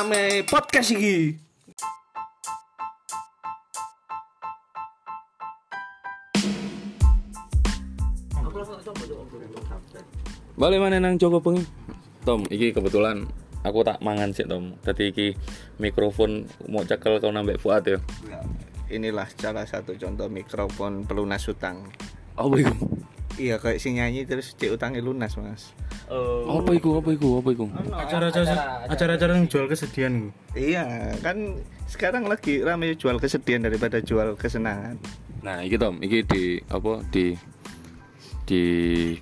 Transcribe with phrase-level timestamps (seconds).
[0.00, 1.36] Rame podcast iki.
[10.56, 11.68] Balik mana nang Joko Bengi?
[12.24, 13.28] Tom, iki kebetulan
[13.60, 14.72] aku tak mangan sih Tom.
[14.80, 15.36] Tadi iki
[15.76, 18.00] mikrofon mau cekel kau nambah Fuad ya.
[18.88, 21.92] Inilah salah satu contoh mikrofon pelunas utang.
[22.40, 22.72] Apa iku?
[23.38, 25.70] Iya kayak si nyanyi terus utangnya lunas mas.
[26.46, 26.98] Apa iku?
[26.98, 27.38] Apa iku?
[27.38, 27.64] Apa iku?
[27.70, 28.54] Acara-acara
[28.90, 30.34] acara-acara yang jual kesedihan.
[30.52, 34.98] Iya kan sekarang lagi rame jual kesedihan daripada jual kesenangan.
[35.40, 37.32] Nah, iki Tom, iki di apa di
[38.44, 38.62] di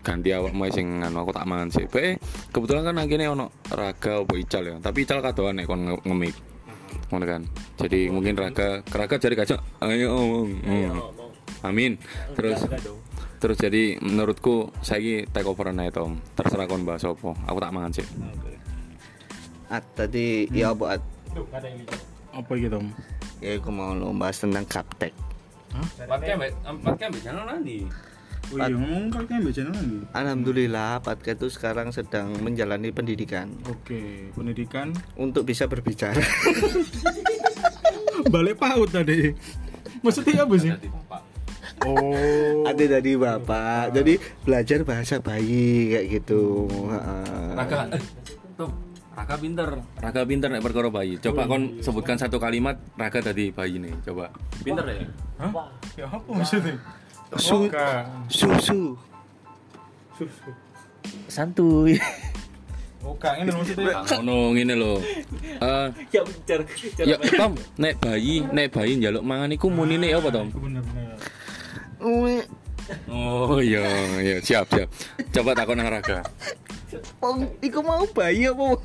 [0.01, 1.85] ganti awak mau sing anu aku tak mangan sih.
[1.85, 2.17] Bae
[2.49, 4.77] kebetulan kan akhirnya ono raga apa ical ya.
[4.81, 6.35] Tapi ical kadoan nek kon nge- ngemik.
[7.13, 7.43] Ngono kan.
[7.77, 9.57] Jadi mungkin raga raga jadi kaca.
[9.85, 10.49] Ayo ngomong.
[11.61, 12.01] Amin.
[12.35, 12.65] Terus
[13.39, 16.19] terus jadi menurutku saya take over ae Tom.
[16.35, 17.35] Terserah kon bahas apa.
[17.47, 18.07] Aku tak mangan sih.
[19.71, 21.01] At tadi ya buat
[22.33, 22.79] Apa gitu?
[22.79, 22.87] Tom?
[23.39, 25.15] ya aku mau lo bahas tentang kaptek.
[25.97, 26.51] Pakai mbak,
[26.83, 27.87] pakai mbak channel nanti.
[28.49, 29.99] Oh iya ngomong kakek mbak channel lagi.
[30.17, 36.17] Alhamdulillah Patka itu sekarang sedang menjalani pendidikan Oke, pendidikan untuk bisa berbicara.
[38.35, 39.37] balik paut tadi.
[40.01, 40.73] Maksudnya apa sih?
[41.87, 42.67] Oh.
[42.67, 46.67] Ada dari bapak, jadi belajar bahasa bayi kayak gitu.
[46.67, 47.49] Heeh.
[47.55, 48.03] Raka, eh,
[48.59, 48.71] Tom,
[49.15, 49.69] Raka pinter,
[49.99, 51.23] Raka pinter nek perkara bayi.
[51.23, 54.35] Coba kon sebutkan satu kalimat Raka tadi bayi nih, coba.
[54.63, 55.07] Pinter ya?
[55.39, 55.71] Hah?
[55.95, 56.75] Ya apa maksudnya?
[57.39, 57.71] Su-.
[58.27, 58.81] Susu.
[60.19, 60.51] Susu.
[61.31, 61.95] Santuy.
[63.07, 64.03] Oka ini maksudnya.
[64.03, 64.99] Ah, Ngono ngene lho.
[65.63, 66.63] Eh, ya bicara.
[67.07, 70.51] ya Tom, nek bayi, nek bayi njaluk mangan iku munine apa, Tom?
[70.51, 71.38] Bener-bener.
[72.01, 73.85] Oh iya,
[74.23, 74.89] iya, siap, siap.
[75.35, 76.25] Coba takon nang Raka.
[77.21, 78.81] Wong iku mau bayi apa?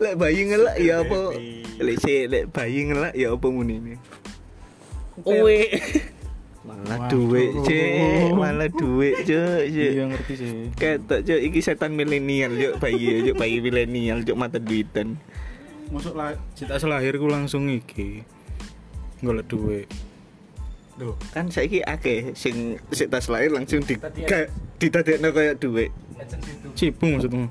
[0.00, 1.36] Lek bayi ngelak ya apa?
[1.76, 4.00] Lek si lek bayi ngelak ya apa munine?
[5.20, 5.68] Uwe.
[6.60, 8.36] Malah duit, Cek.
[8.36, 9.68] Malah duit, Cek.
[9.68, 9.92] Cek.
[9.96, 10.52] Iya ngerti sih.
[10.76, 15.20] Ketok cok iki setan milenial yuk bayi yuk bayi milenial yuk mata duitan.
[15.92, 18.24] Masuk lah cita selahirku langsung iki.
[19.20, 19.86] Golek duit.
[21.00, 23.96] Loh, kan saiki akeh sing sik tas lahir langsung di
[24.28, 25.88] ka, ditadekno kayak duit.
[26.76, 27.48] Cipung maksudmu?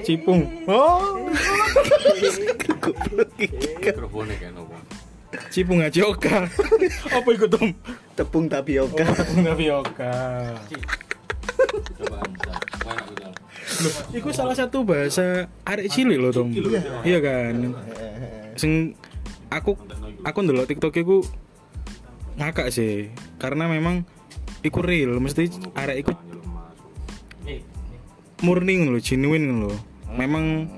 [0.00, 0.48] Cipung.
[0.64, 1.28] Oh.
[2.80, 3.76] Goblok iki.
[3.84, 4.76] Mikrofone kan apa?
[5.52, 6.48] Cipung aja oka.
[7.12, 7.76] Apa ikut Tom?
[8.16, 9.04] Tepung tapioka.
[9.04, 10.16] Tepung tapioka.
[13.76, 13.92] Betul.
[14.16, 16.48] Iku salah satu bahasa arek cilik loh Tom.
[17.04, 17.76] Iya kan.
[18.56, 18.96] Sing
[19.52, 19.76] aku
[20.22, 21.18] aku ndelok TikTok iku
[22.36, 24.04] ngakak sih karena memang
[24.60, 26.12] iku real mesti arek iku
[28.44, 29.72] murni lho, genuine lho.
[30.16, 30.68] Memang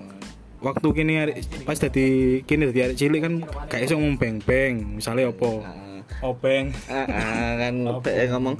[0.62, 3.34] waktu kini arek pas dadi kini dadi arek cilik kan
[3.66, 5.66] gak iso ngomong beng-beng, misalnya opo.
[6.22, 6.74] Openg.
[6.90, 8.56] Ah, ah, kan pek ngomong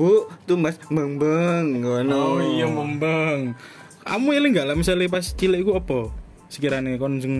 [0.00, 2.40] Bu, tuh mas beng-beng ngono.
[2.40, 3.52] Oh iya membang.
[4.00, 6.08] Kamu eling gak lah misalnya pas cilik iku apa?
[6.48, 7.34] Sekiranya kon sing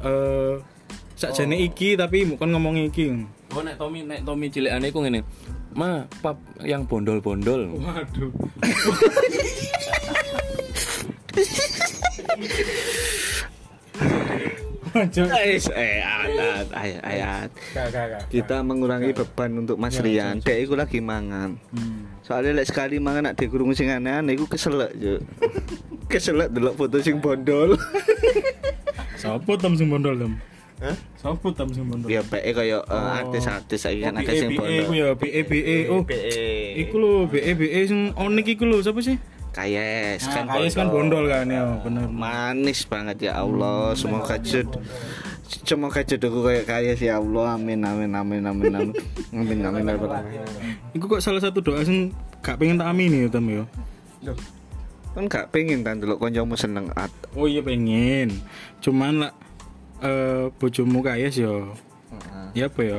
[0.00, 0.56] eh
[1.20, 3.12] sakjane iki tapi kon ngomong iki.
[3.52, 5.20] Oh nek Tommy nek Tommy cilikane iku ngene.
[5.70, 6.34] Ma, pap
[6.66, 7.78] yang bondol-bondol.
[7.78, 8.32] Waduh.
[14.90, 17.48] Eh, eh, ayat, ayat, ayat.
[18.26, 20.42] Kita mengurangi beban untuk Mas Rian.
[20.42, 21.54] Dek iku lagi mangan.
[21.70, 22.10] Hmm.
[22.26, 25.22] Soalnya lek sekali mangan nak dikurung sing aneh-aneh iku keselak, Juk.
[26.10, 27.78] keselak delok foto sing bondol.
[29.22, 30.32] Sopo tam sing bondol tam?
[30.80, 30.96] Hah?
[31.14, 32.08] Sopo tam sing bondol?
[32.08, 34.96] Ya pek kaya eh, artis-artis saiki kan akeh sing BE ku bondol.
[34.96, 35.76] ya BE BE.
[35.88, 36.02] Oh.
[36.74, 39.20] Iku lho BE BE sing onik iku lho sapa sih?
[39.50, 42.06] Kayes kan Nah, Kayes kan bondol kan ya, bener.
[42.06, 44.70] manis banget ya Allah semoga jod
[45.66, 48.88] semoga jodohku kayak kayes ya Allah amin amin amin amin amin
[49.34, 50.06] amin amin amin
[50.94, 53.66] Iku kok salah satu doa sing gak pengen tak amini ya tam ya.
[55.10, 58.30] kan gak pengen kan dulu koncomu seneng at Oh iya pengen.
[58.78, 59.32] Cuman lah
[60.00, 61.76] eh bojomu kayes yo.
[62.56, 62.98] Ya apa ya?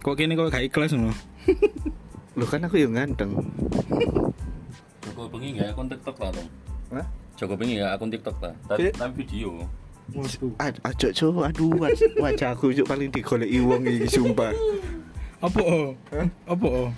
[0.00, 1.12] Kok kene kok gak ikhlas ngono?
[2.38, 3.36] lu kan aku yang ganteng
[5.04, 6.46] Joko bengi gak kon TikTok lah, Tom.
[6.94, 7.06] Hah?
[7.40, 8.52] Joko pengen ya akun TikTok ta.
[8.68, 9.64] Tapi tapi video.
[10.12, 10.52] Waduh.
[10.60, 14.52] Ad- Aja cuk, aduh waj- wajahku cuk paling digoleki wong iki sumpah.
[15.44, 15.60] Apa?
[15.64, 15.96] oh?
[16.44, 16.66] Apa?
[16.68, 16.88] oh?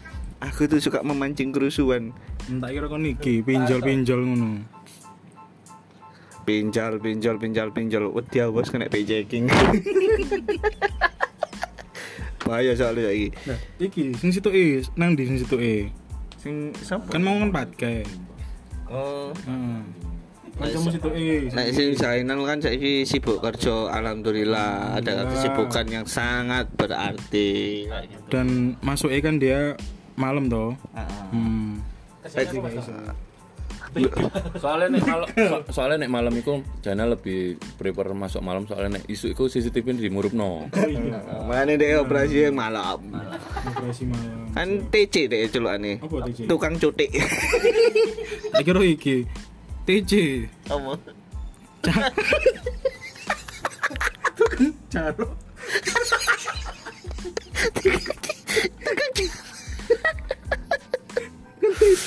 [0.43, 2.11] Aku tuh suka memancing kerusuhan.
[2.51, 4.67] Entah kira kon iki pinjol-pinjol ngono.
[6.43, 8.11] Pinjal, pinjal, pinjal, pinjal.
[8.11, 9.47] Wedi aku bos kena paychecking.
[12.43, 13.29] Bahaya soalnya iki.
[13.47, 15.95] Nah, iki sing situ e, nang di sing situ e.
[16.43, 17.07] Sing sapa?
[17.15, 18.03] Kan mau kan patke.
[18.91, 19.31] Oh.
[19.47, 19.79] Heeh.
[20.59, 21.49] Kancamu situ e.
[21.55, 27.87] Nek sing Zainal kan saiki sibuk kerja alhamdulillah ada kesibukan yang sangat berarti.
[28.27, 29.79] Dan masuk kan dia
[30.19, 30.75] malam toh.
[31.31, 31.79] Hmm.
[34.57, 37.41] Soalnya nek malam so- soalnya nek malam iku jana lebih
[37.77, 40.65] prefer masuk malam soalnya nek isu iku CCTV di murupno.
[41.45, 42.99] Mana dia operasi yang malam.
[43.69, 44.49] Operasi malam.
[44.53, 46.01] Kan TC deh celukane.
[46.45, 47.13] Tukang cutik.
[48.53, 49.25] Tak kira iki.
[49.83, 50.45] TC.
[50.69, 50.93] Apa?
[54.89, 55.27] Caro.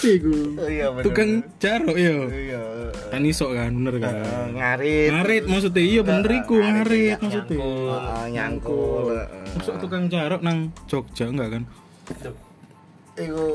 [0.06, 0.56] Ku.
[0.56, 1.04] Oh iya bener.
[1.04, 2.18] Tukang caro ya.
[2.30, 2.62] Iya.
[3.12, 4.16] Kan iso kan bener kan.
[4.56, 5.10] Ngarit.
[5.12, 7.58] Ngarit maksudnya iya bener iku ngarit maksudnya.
[7.60, 9.16] Heeh, nyangkul.
[9.60, 11.64] Masuk tukang carok nang Jogja enggak kan?
[13.16, 13.48] Iku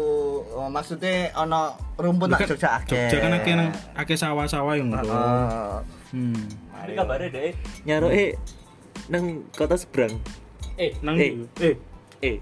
[0.57, 3.09] oh, maksudnya ono rumput nak Kan Jogja akeh.
[3.09, 5.05] Jogja kan akeh nang akeh sawah-sawah yang ngono.
[5.05, 5.79] Heeh.
[6.11, 6.43] Hmm.
[6.81, 7.53] Ini kabarnya deh
[7.87, 8.27] nyaroke
[9.13, 10.17] nang kota seberang.
[10.81, 11.37] Eh, nang Eh.
[11.61, 11.77] eh
[12.21, 12.37] Eh,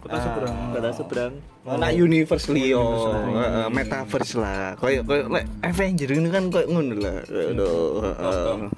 [0.00, 0.56] kota seberang.
[0.72, 1.34] kota seberang.
[1.66, 4.78] Nak universe Leo, heeh, metaverse lah.
[4.78, 7.18] Kayak kayak lek Avenger ini kan kayak ngono lah.
[7.26, 8.70] Aduh.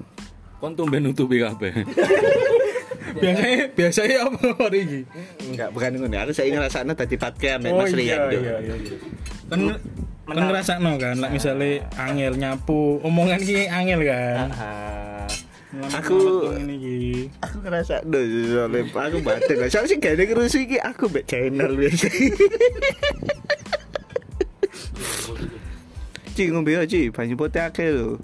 [0.56, 1.70] Kon tumben nutupi kabeh.
[3.22, 5.00] biasanya biasanya apa hari ini?
[5.52, 6.16] Enggak, bukan ngono.
[6.16, 8.18] Aku saya ngrasakno dadi podcast ambek Mas Rian.
[8.24, 8.40] Duk.
[8.40, 8.56] iya.
[9.52, 9.60] Kan
[10.28, 14.48] kan ngerasakno kan, like misalnya angel nyapu, omongan ki angel kan.
[15.68, 16.16] Aku
[17.44, 21.28] aku ngerasa do soalnya aku batin lah soalnya sih gak ada kerusuh iki aku mbak
[21.28, 22.08] channel biasa
[26.38, 28.14] Ci ngombe ya Ci, banyu putih akeh lho.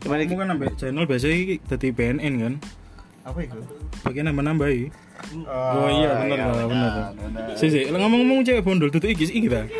[0.00, 2.54] Cuman Kamu kan nambah channel biasanya iki dadi BNN kan.
[3.28, 3.60] apa itu?
[4.08, 4.88] Bagian nambah-nambahi.
[5.46, 6.90] Oh, iya bener lah, bener.
[7.60, 9.68] Si si, lah ngomong-ngomong cewek bondol tutup iki iki ta.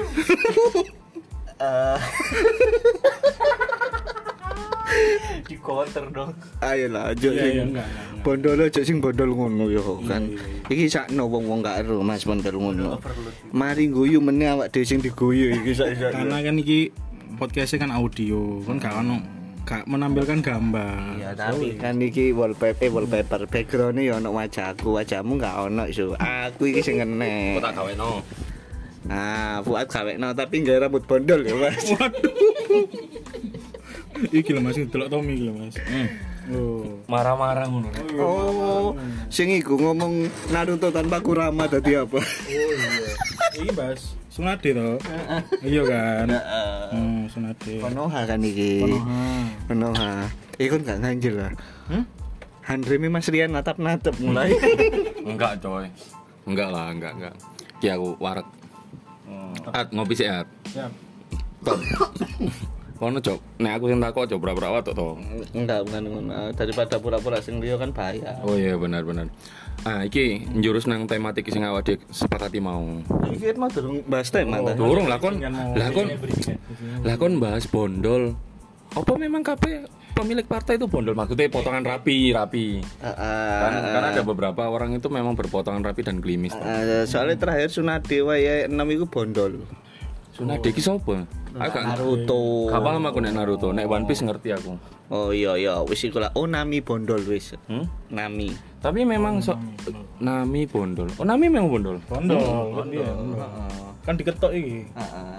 [5.63, 6.31] Counter dong.
[6.59, 7.85] ayo lah aja Iya, sing iya,
[8.27, 10.27] bondol aja sing bondol ngono yo kan.
[10.67, 12.99] Iki sakno wong-wong gak ero Mas bondol ngono.
[13.55, 16.91] Mari guyu meneh awak dhewe sing diguyu iki sak Karena kan iki
[17.39, 19.17] podcastnya kan audio, kan gak ono
[19.63, 21.23] gak menampilkan gambar.
[21.23, 26.19] Ya tapi kan iki wallpaper eh, wallpaper background ya ono wajahku, wajahmu gak ono so.
[26.19, 27.57] Aku iki sing ngene.
[27.57, 28.19] Kok tak gaweno.
[29.03, 31.91] Nah, buat kawekno tapi gak rambut bondol ya, Mas.
[31.95, 32.35] Waduh.
[34.31, 35.75] iki lho Mas, delok Tommy iki lho Mas.
[36.53, 37.03] Oh.
[37.07, 37.89] Marah-marah ngono.
[38.19, 38.99] Oh,
[39.31, 42.19] sing iku ngomong Naruto tanpa Kurama dadi apa?
[43.59, 44.99] Iki Mas, Sunade to.
[45.63, 46.27] Iya kan?
[46.91, 47.79] Hmm, Sunade.
[47.79, 48.83] Konoha kan iki.
[48.87, 49.23] Konoha.
[49.71, 50.13] Konoha.
[50.59, 51.53] Iku kan gak ganjil lah.
[51.91, 52.05] Hmm?
[52.63, 54.55] Handreme Mas Rian natap-natap mulai.
[55.31, 55.91] Enggak, coy.
[56.47, 57.35] Enggak lah, enggak, enggak.
[57.79, 58.47] Ki aku warak.
[59.71, 60.47] At ngopi sih, At.
[60.71, 60.91] Siap.
[63.03, 63.59] Kono, Cok.
[63.59, 65.19] Nek aku sing takok aja pura-pura watuk to.
[65.59, 66.55] Enggak, bukan ngono.
[66.55, 68.39] Daripada pura-pura sing liya kan bahaya.
[68.47, 69.27] Oh iya benar benar.
[69.83, 73.03] Ah iki njurus nang tematik sing awak dhewe sepakati mau.
[73.27, 74.79] Iki mah durung bahas tema ta.
[74.79, 76.15] Durung lah kon lah kon
[77.03, 78.39] lah kon bahas bondol.
[78.95, 79.83] Apa memang kabeh
[80.15, 82.87] pemilik partai itu bondol maksudnya potongan rapi rapi.
[82.87, 83.59] Heeh.
[83.67, 86.55] Kan karena ada beberapa orang itu memang berpotongan rapi dan klimis.
[86.55, 86.63] toh.
[86.63, 89.67] Eh, soalnya terakhir Sunade wae 6 iku bondol.
[90.39, 91.42] Tsunade iki sapa?
[91.53, 92.73] Aku gak Naruto.
[92.73, 94.73] Gak paham aku nek Naruto, nek One Piece ngerti aku.
[95.13, 96.33] Oh iya iya wis iku lah.
[96.33, 97.53] Oh Nami bondol wis.
[97.69, 97.85] Hmm?
[98.09, 98.57] Nami.
[98.81, 99.53] Tapi memang so,
[100.25, 101.13] Nami bondol.
[101.21, 101.97] Oh Nami memang bondol.
[102.09, 102.41] Bondol.
[102.73, 103.09] kan dia.
[104.03, 104.89] Kan diketok iki.
[104.89, 105.39] Heeh.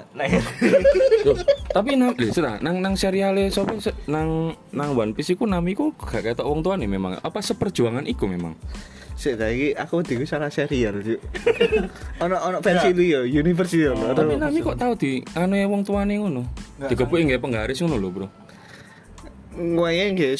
[1.25, 1.35] Loh,
[1.73, 5.91] tapi nang lho, sudah, nang nang seriale sapa nang nang One Piece iku Nami ku
[5.97, 7.17] gak ketok wong tuane memang.
[7.19, 8.53] Apa seperjuangan iku memang?
[9.13, 11.21] Sik ta iki aku diku salah serial, Cuk.
[12.25, 13.93] Ono ono versi lu ya, universe ya.
[13.93, 14.11] ono.
[14.11, 16.41] Tapi Nami kok tahu di anu wong tuane ngono.
[16.81, 18.27] Dikepuki nggih penggaris ngono lho, Bro.
[19.53, 20.33] Ngoyeng nggih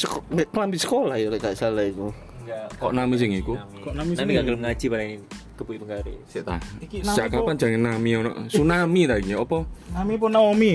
[0.50, 2.10] kelambi sekolah ya gak salah iku.
[2.42, 2.66] Enggak.
[2.82, 3.54] Kok Nami sing iku?
[3.80, 4.36] Kok nami Nanti sini?
[4.36, 5.26] gak gelem ngaji paling ini.
[5.54, 6.18] Kepui penggaris.
[6.26, 6.58] Sik ta.
[6.82, 8.30] Sejak kapan jangan Nami ono?
[8.50, 9.58] Tsunami ta iki apa?
[9.94, 10.72] Nami pun Naomi.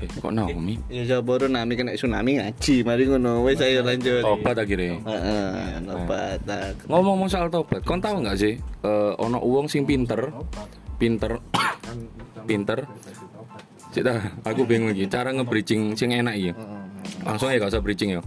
[0.00, 0.80] Eh, kok Naomi?
[0.88, 3.44] Ya jaboro Nami kena tsunami ngaji, mari ngono.
[3.44, 4.24] Wis ayo lanjut.
[4.24, 4.96] Tobat akhirnya.
[5.04, 6.40] Heeh, obat.
[6.48, 8.56] Nah, Ngomong-ngomong soal tobat, kon tahu nggak sih?
[8.80, 10.32] eh ono uang sing pinter,
[10.96, 11.36] pinter,
[12.48, 12.88] pinter,
[13.90, 14.14] Cek ta,
[14.46, 16.54] aku bingung iki cara nge-bridging sing enak iki.
[17.26, 18.20] Langsung ya gak usah bridging ya.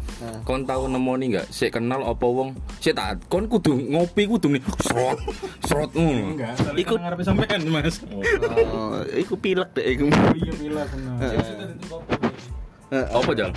[0.44, 4.62] Kon tau nemoni enggak sik kenal apa wong sik tak kon kudu ngopi kudu nih
[4.84, 5.18] srot
[5.64, 6.36] srot ngono.
[6.36, 8.04] Enggak, ikut ngarepe sampean, Mas.
[8.74, 10.12] Oh, iku pilek deh iku.
[10.36, 11.32] Iya, bila benar.
[13.14, 13.52] Apa jal?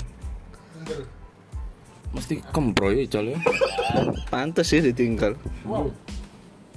[2.14, 3.38] Mesti kembro ya Ical ya.
[4.30, 5.34] Pantes sih ditinggal.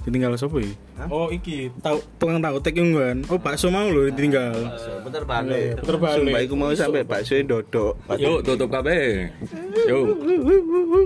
[0.00, 0.72] Ditinggal sapa ya?
[1.12, 3.16] Oh, iki tahu tukang tahu tek yang kan.
[3.28, 4.56] Oh, bakso mau lho ditinggal.
[5.04, 6.32] Puter Iya, puter balik.
[6.32, 8.00] Sumpah iku mau sampai bakso dodok.
[8.16, 9.28] Yuk tutup kabeh.
[9.84, 10.04] Yuk.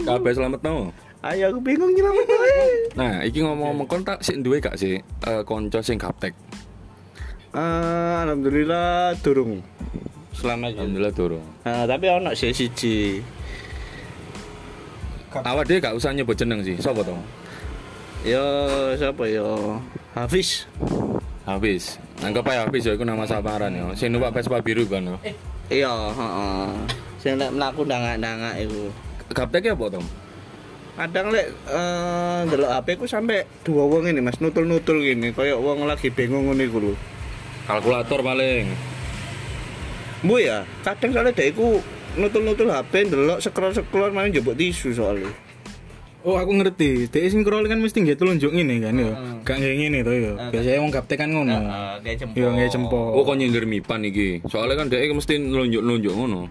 [0.07, 0.95] Kabeh selamat no.
[1.25, 2.61] Ayo aku bingung nyelamet ae.
[3.01, 6.37] Nah, iki ngomong-ngomong kon tak sik duwe gak sih eh, konco sing gaptek?
[7.57, 9.65] Ah, alhamdulillah durung.
[10.37, 10.85] Selama aja.
[10.85, 11.41] Alhamdulillah turun.
[11.65, 13.25] Nah, tapi ono sih siji.
[15.33, 16.77] Awak dhewe gak usah nyebut jeneng sih.
[16.77, 17.17] Sopo to?
[18.25, 18.41] Yo,
[18.97, 19.77] siapa yo?
[20.17, 20.65] Hafiz.
[21.45, 22.01] Habis.
[22.25, 23.93] Anggap aja habis ya iku nama samaran ya.
[23.93, 25.05] Sing numpak Vespa biru kan.
[25.05, 25.17] ya.
[25.69, 26.65] Iya, heeh.
[27.21, 28.89] Sing lek mlaku ndangak-ndangak iku.
[29.29, 30.01] Gaptek apa to?
[30.97, 35.85] Kadang lek eh ndelok HP ku sampe dua wong ini Mas nutul-nutul gini koyo wong
[35.85, 36.97] lagi bingung ngene iku lho.
[37.69, 38.73] Kalkulator paling.
[40.25, 41.77] Bu ya, kadang soalnya dek iku
[42.17, 45.29] nutul-nutul HP ndelok scroll-scroll malah njebuk tisu soalnya.
[46.25, 47.05] Oh, aku ngerti.
[47.13, 49.13] Dek sing scroll kan mesti nggih telunjuk ngene kan ya.
[49.45, 50.33] Gak nggih ngene to ya.
[50.49, 51.53] Biasanya wong gaptek kan ngono.
[52.01, 52.37] kayak jempol.
[52.41, 53.13] Iya, nggih jempol.
[53.13, 54.41] Oh, kok nyindir mipan iki.
[54.49, 56.49] Soalnya kan dhek mesti nunjuk-nunjuk ngono.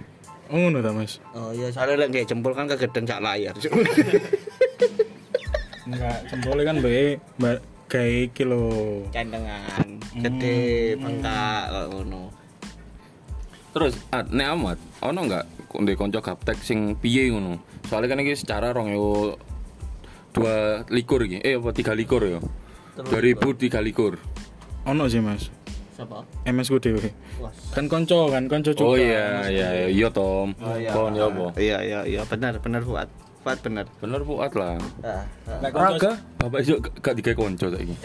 [0.53, 1.17] Oh, ngono ta, Mas?
[1.33, 3.57] Oh iya, soalnya lek kayak jempol kan kegeden sak layar.
[5.89, 8.69] Enggak, jempolnya kan bae ba- gawe iki lho.
[9.09, 9.87] Candengan,
[10.21, 12.21] gede, bengkak kok ngono.
[13.73, 17.57] Terus ah, nek amat ono enggak ndek kanca gaptek sing piye ngono.
[17.89, 19.33] Soalnya kan iki secara rong yo
[20.33, 21.39] dua likur iki.
[21.45, 22.41] Eh apa tiga likur ya?
[22.97, 24.21] 2003 likur.
[24.85, 25.49] Ono sih, Mas.
[25.93, 26.25] Siapa?
[26.49, 27.13] MS ku dhewe.
[27.73, 28.85] Kan konco kan, konco juga.
[28.85, 30.57] Oh iya iya iya, iya Tom.
[30.89, 31.53] Kon ya apa?
[31.57, 33.09] Iya iya iya benar benar Fuad.
[33.45, 33.85] Fuad benar.
[34.01, 34.81] Bener Fuad lah.
[35.05, 35.23] Ah,
[35.69, 36.11] konco Raga,
[36.41, 37.95] bapak iso gak digawe konco saiki.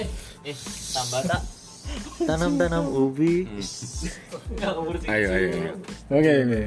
[0.45, 0.57] Eh,
[0.93, 1.41] tambah tak
[2.29, 3.49] tanam-tanam ubi.
[5.09, 5.49] Ayo ayo.
[5.49, 5.73] ayo.
[6.13, 6.63] Oke, oke.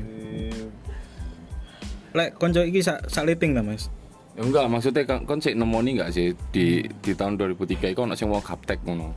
[2.17, 3.93] Lek konco iki sak sak liting ta, Mas?
[4.31, 8.15] Ya enggak, maksudnya kan kon sik nemoni enggak sih di di tahun 2003 iku ono
[8.15, 9.11] sing wong gaptek ngono.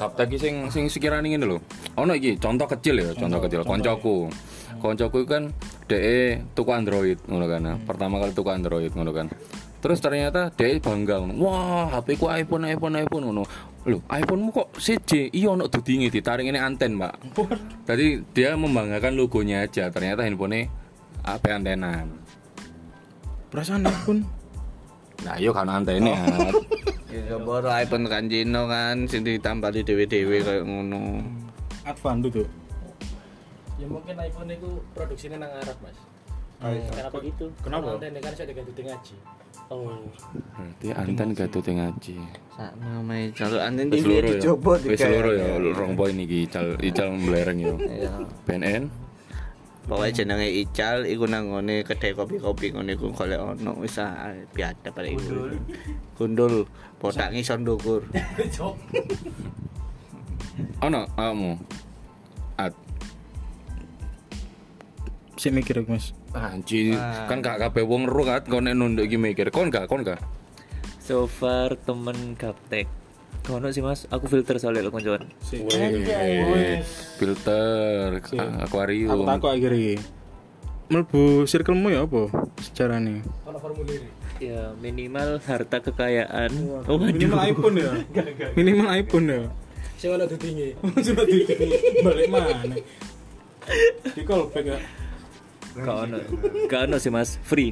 [0.00, 1.58] Gaptek iki sing sing sekirane ngene lho.
[2.00, 3.60] Ono iki contoh kecil ya, contoh kecil.
[3.68, 4.32] Koncoku.
[4.80, 5.44] Koncoku iku kan
[5.88, 7.62] DE tuku Android ngono kan.
[7.84, 9.28] Pertama kali tuku Android ngono kan.
[9.84, 11.32] Terus ternyata DE bangga ngono.
[11.36, 13.44] Wah, HP ku iPhone iPhone iPhone ngono.
[13.86, 15.30] Loh, iPhone-mu kok CJ?
[15.30, 17.38] Iya ono dudinge ditarik ini anten, Pak.
[17.86, 20.66] Tadi dia membanggakan logonya aja, ternyata handphone
[21.22, 22.25] HP antenan.
[23.56, 24.20] Perasaan pun
[25.24, 26.12] Nah, yo kan antene.
[26.12, 26.52] At.
[27.08, 31.24] Ya baru iPhone kan Jino kan sing ditambah di dewe-dewe kayak ngono.
[31.88, 32.44] advan tuh.
[33.80, 35.96] Ya mungkin iPhone itu produksinya nang Arab mas.
[36.92, 37.48] Kenapa gitu?
[37.64, 37.96] Kenapa?
[37.96, 39.16] Nanti kan saya diganti ngaji.
[39.72, 40.04] Oh.
[40.52, 42.16] Berarti anten gak tuh ngaji.
[43.40, 44.52] Sak anten iki loro ya.
[44.84, 47.74] Wis loro ya, rong poin iki ical ical mbelereng ya.
[47.80, 48.12] Iya.
[49.86, 54.90] Pokoknya jenenge Ical iku nang ngene kedai kopi-kopi ngene iku golek ono wis ah, biada
[54.90, 55.54] pada iku.
[56.18, 56.66] Gundul.
[56.98, 58.02] botak ngisor ndukur.
[60.86, 61.52] ono kamu.
[62.58, 62.74] At
[65.36, 66.16] Sik mikir Mas.
[66.32, 66.96] anjir,
[67.28, 69.52] kan gak kabeh wong ero kan kon nunduk iki mikir.
[69.54, 70.18] Kon gak, kon gak.
[70.98, 72.90] So far temen gaptek.
[73.46, 75.22] Kono sih mas, aku filter soalnya lo koncoan.
[77.16, 78.34] Filter, a- Aku
[78.66, 79.22] akuarium.
[79.24, 79.94] takut akhir iki.
[80.86, 82.22] Melbu circlemu ya apa
[82.58, 83.22] secara nih?
[83.22, 84.02] Kalau formulir.
[84.42, 86.50] Ya minimal harta kekayaan.
[86.86, 87.92] Oh Minimal iPhone ya.
[88.52, 89.40] Minimal iPhone ya.
[89.96, 90.68] Saya kalau tinggi.
[91.00, 91.38] Sudah di
[92.04, 92.76] balik mana?
[94.10, 94.78] Di callback ya.
[95.76, 96.18] Kono,
[96.66, 97.70] kono sih mas, free.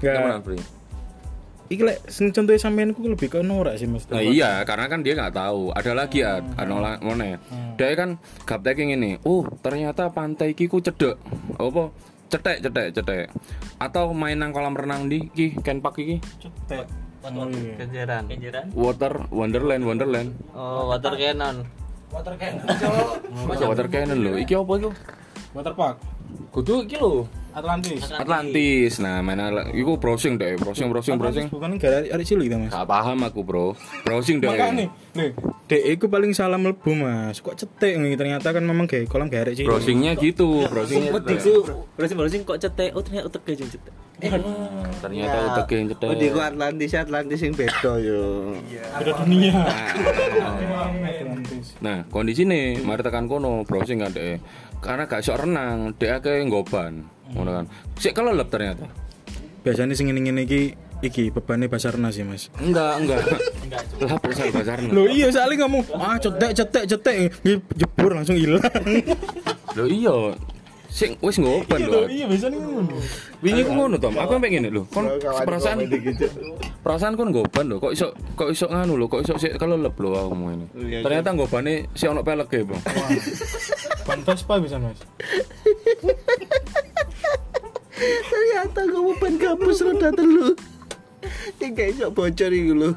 [0.00, 0.79] Gimana, Enggak.
[1.70, 4.02] Iki lek sing contohnya sampean ku lebih ke norak sih Mas.
[4.10, 5.70] Nah iya, karena kan dia nggak tahu.
[5.70, 7.38] Ada lagi ya, ada olah mana?
[7.78, 9.22] Dia kan gaptek yang ini.
[9.22, 11.14] Oh, ternyata pantai iki ku cedek.
[11.62, 11.94] Apa?
[12.26, 13.24] Cetek, cetek, cetek.
[13.78, 16.18] Atau main nang kolam renang di ki Ken Park iki.
[16.42, 16.90] Cetek.
[17.22, 17.78] Oh iya.
[17.78, 18.26] Kenjeran.
[18.26, 18.66] Kenjeran?
[18.74, 20.34] Water Wonderland, Wonderland.
[20.50, 21.70] Oh, water cannon.
[22.10, 22.66] Water cannon.
[23.46, 24.42] Water cannon lho.
[24.42, 24.90] Iki apa itu?
[25.54, 25.96] Waterpark.
[26.50, 27.26] Kudu iki lho.
[27.50, 28.06] Atlantis.
[28.14, 29.02] Atlantis.
[29.02, 31.50] Nah, main ala- iku browsing deh, browsing browsing browsing.
[31.50, 32.70] Bukan gara arek cilik ta, Mas.
[32.70, 33.74] Gak paham aku, Bro.
[34.06, 34.46] Browsing deh.
[34.46, 34.86] Makane,
[35.18, 35.34] nih,
[35.66, 37.42] dek iku paling salah mlebu, Mas.
[37.42, 39.66] Kok cetek nih ternyata kan memang kayak kolam garek cilik.
[39.66, 41.10] Browsingnya gitu, browsingnya.
[41.98, 42.94] Browsing browsing kok cetek.
[42.94, 43.94] Oh ternyata utek aja cetek.
[45.00, 46.06] Ternyata utek yang cetek.
[46.06, 48.54] Oh, di ku Atlantis Atlantis yang beda yo.
[48.94, 49.58] Beda dunia.
[51.80, 54.38] Nah, kondisi nih, mari tekan kono, browsing kan deh.
[54.80, 57.04] Karena gak sok renang, dia kayak nggoban.
[57.36, 57.64] Ngono kan.
[58.00, 58.88] Sik kelelep ternyata.
[59.60, 60.72] Biasanya sing ngene iki
[61.04, 62.48] iki bebannya Basarnas sih, Mas.
[62.60, 63.20] Enggak, enggak.
[64.04, 64.90] Lah perusahaan basarnya.
[64.90, 67.16] Loh iya soalnya ngomong ah cetek cetek cetek
[67.76, 68.64] jebur langsung hilang.
[69.76, 70.16] Loh iya.
[70.90, 72.10] Sing wis nggoban lho.
[72.10, 72.98] iya biasanya ngono.
[73.40, 74.14] Wingi ku ngono, Tom.
[74.18, 74.82] Aku pengen ngene lho.
[74.90, 75.06] Kon
[75.46, 76.26] perasaan gitu.
[76.82, 77.76] perasaan kon nggoban lho.
[77.78, 80.66] Kok iso kok iso nganu lho, kok iso sik kelelep lho aku mau ini.
[80.74, 82.82] Iya, Ternyata nggobane si ono pelek e, Bang.
[84.02, 84.98] Pantas apa bisa, Mas?
[88.00, 90.56] Ternyata kamu ban kampus roda telu.
[91.60, 92.90] Ini kayak sok bocor iki lho.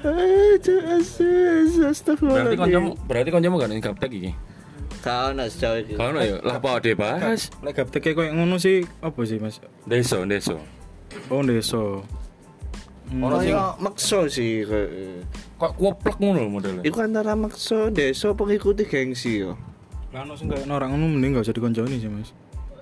[0.00, 2.56] Ah, jas, Berarti astagfirullah.
[2.56, 4.30] kancamu, berarti kancamu gak ning gaptek iki.
[5.00, 5.96] Kau nak sejauh itu.
[5.96, 7.48] Kalau ya, lah apa dibahas?
[7.64, 9.56] Lek gaptek kayak ngono sih apa sih, Mas?
[9.88, 10.60] Deso, deso.
[11.32, 12.04] Oh, deso.
[13.10, 14.62] Oh ya makso sih.
[15.58, 16.86] Kok kuoplek ngono modelnya.
[16.86, 19.58] Iku antara makso deso pengikuti gengsi yo.
[20.14, 22.30] Lah ono sing kayak orang ngono mending gak usah dikonconi sih, Mas.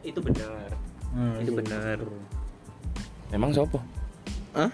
[0.04, 0.68] Itu benar.
[1.16, 1.96] Nah, Itu benar.
[3.32, 3.80] Emang sopo?
[4.52, 4.68] Hah?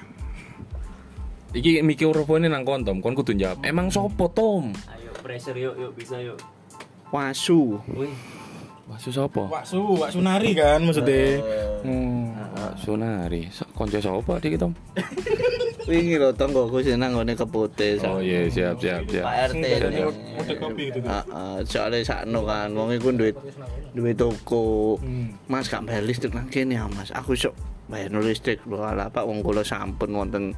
[1.55, 3.63] Iki mikrofone nang kon Tom, kon kudu jawab.
[3.63, 4.75] Emang sopo Tom?
[4.91, 6.39] Ayo pressure yuk yuk bisa yuk.
[7.15, 7.79] Wasu.
[7.95, 8.11] Wih.
[8.85, 9.47] Maksud sopo?
[9.49, 11.41] Waksu, waksu nari kan maksudnya.
[11.87, 12.35] Hmm.
[12.53, 13.49] Pak Sunari.
[13.55, 14.75] So- Konco sopo iki Tom?
[15.91, 18.01] Wingi lho tonggoku sing nang ngene keputih.
[18.09, 19.25] Oh iya, siap siap siap.
[19.25, 20.01] Pak RT ini.
[20.41, 20.99] Udah kopi gitu.
[21.05, 23.37] Heeh, soalnya sakno kan wong iku duit
[23.93, 24.97] duit toko.
[25.45, 27.13] Mas gak bayar listrik nang kene ya, Mas.
[27.13, 27.53] Aku sok
[27.93, 30.57] bayar listrik lho ala Pak wong kula sampun wonten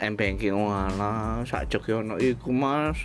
[0.00, 3.00] M banking wala sak yo ono iku Mas.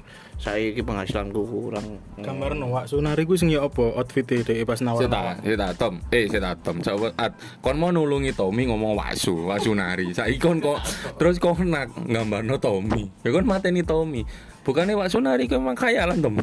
[0.46, 1.98] Saiki penghasilanku kurang.
[2.22, 5.02] Gambar no waksu nari gue sing ya apa outfit e pas nawar.
[5.02, 5.98] Seta, seta Tom.
[6.14, 6.86] Eh, seta Tom.
[6.86, 7.34] Coba at,
[7.66, 10.14] kon mau nulungi Tommy ngomong wasu, wasu nari.
[10.14, 10.86] Saiki kon kok
[11.18, 13.10] terus kok nak gambarno Tommy.
[13.26, 14.22] Ya kon mateni Tommy.
[14.62, 16.38] Bukannya wasu nari ku emang khayalan Tom.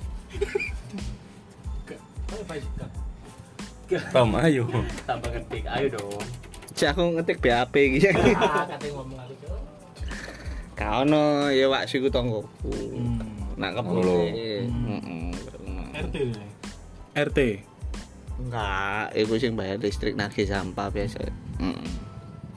[4.10, 4.66] Tom, ayo.
[5.06, 5.62] Tambah ngetik.
[5.68, 6.26] Ayo dong.
[6.74, 8.10] Cek aku ngetik BAP iki.
[8.34, 9.54] Ah, katanya ngomong aku Cuk.
[10.74, 12.72] Ka ono ya wak siku tonggoku.
[13.62, 13.78] Nak.
[13.78, 14.66] Hmm.
[14.90, 15.30] Heeh.
[16.02, 16.16] RT.
[17.14, 17.38] RT.
[18.42, 21.22] Enggak, iku sing bayar listrik nagih sampah biasa.
[21.62, 21.86] Heeh.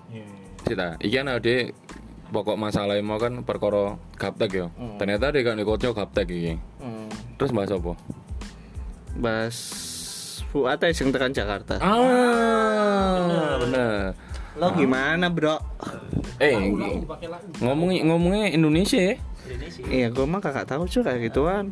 [0.09, 0.25] Iya.
[0.65, 1.77] Seta, iki ade
[2.33, 4.67] pokok masalah mau kan perkara gaptek yo.
[4.97, 6.53] Ternyata dia kan kocok gaptek iki.
[6.81, 7.05] Hmm.
[7.37, 7.93] Terus bahas apa?
[9.15, 9.57] Bas
[10.49, 11.77] Fuad sing tekan Jakarta.
[11.83, 14.15] Ah, bener.
[14.55, 15.59] Lo gimana, Bro?
[16.39, 16.55] Eh,
[17.59, 19.15] ngomongnya ngomongnya Indonesia ya.
[19.85, 21.69] Iya, gua mah kakak tahu cuy kayak gituan.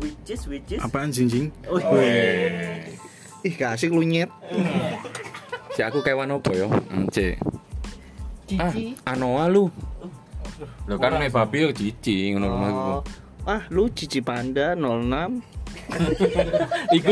[0.00, 0.80] Which is which is.
[0.80, 1.52] Apaan jinjing?
[3.40, 4.28] Ih, gak asik lu nyet.
[5.76, 6.68] Si aku kewan apa ya?
[6.92, 7.40] Ence.
[8.60, 8.72] Ah,
[9.16, 9.68] anoa lu.
[10.88, 12.92] Lo kan nek babi yo cici ngono rumahku.
[13.48, 15.59] Ah, lu cici panda 06.
[16.96, 17.10] Iku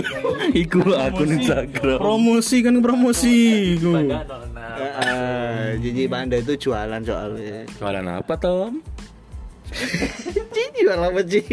[0.55, 1.99] iku akun Instagram.
[1.99, 3.37] Promosi kan promosi.
[3.79, 3.93] Iku.
[4.99, 7.67] Ah, cici panda itu jualan soalnya.
[7.79, 8.83] Jualan apa, Tom?
[10.55, 11.45] Cici jualan apa sih?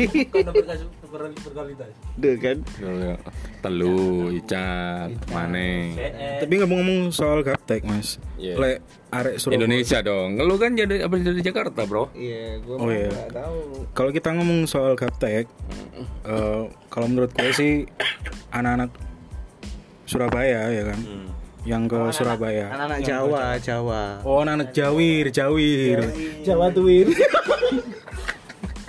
[1.16, 1.92] Berkualitas.
[2.20, 2.58] Duh kan.
[3.64, 5.96] Telu, icat, mane.
[6.44, 8.20] Tapi ngomong-ngomong soal gaptek, Mas.
[8.36, 8.56] Iya.
[8.60, 8.78] Lek
[9.16, 9.56] arek Surabaya.
[9.58, 10.30] Indonesia dong.
[10.38, 12.12] Lu kan jadi apa dari Jakarta, Bro?
[12.12, 13.10] Iya, gua Oh, iya.
[13.28, 13.58] tahu.
[13.92, 15.48] Kalau kita ngomong soal gaptek,
[16.24, 17.74] eh, kalau menurut gue sih
[18.50, 18.92] anak-anak
[20.04, 21.00] Surabaya ya kan,
[21.64, 22.70] yang ke Surabaya.
[22.70, 24.04] Anak-anak Jawa, Jawa.
[24.22, 26.00] Oh, anak-anak Jawir, Jawir.
[26.42, 27.10] Jawa Tuwir.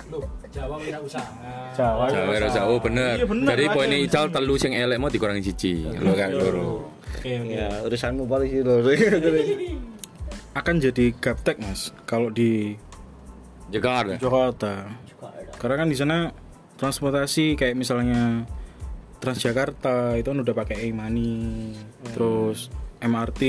[0.07, 1.73] Loh, Jawa wirausaha.
[1.73, 2.05] Jawa.
[2.05, 3.15] Jawa Jawa, Jawa bener.
[3.17, 5.81] Iya, bener, Jadi poin ical telu sing elek mau dikurangi cici.
[5.83, 6.89] Lo kan loro.
[7.17, 7.49] Oke, oke.
[7.49, 8.77] Ya, urusanmu polisi lho.
[10.57, 12.73] Akan jadi gaptek, Mas, kalau di
[13.69, 14.17] Jakarta.
[14.17, 14.71] Jakarta.
[15.61, 16.33] Karena kan di sana
[16.81, 18.45] transportasi kayak misalnya
[19.17, 21.73] Transjakarta itu kan udah pakai e-money,
[22.13, 22.69] terus
[23.01, 23.41] MRT,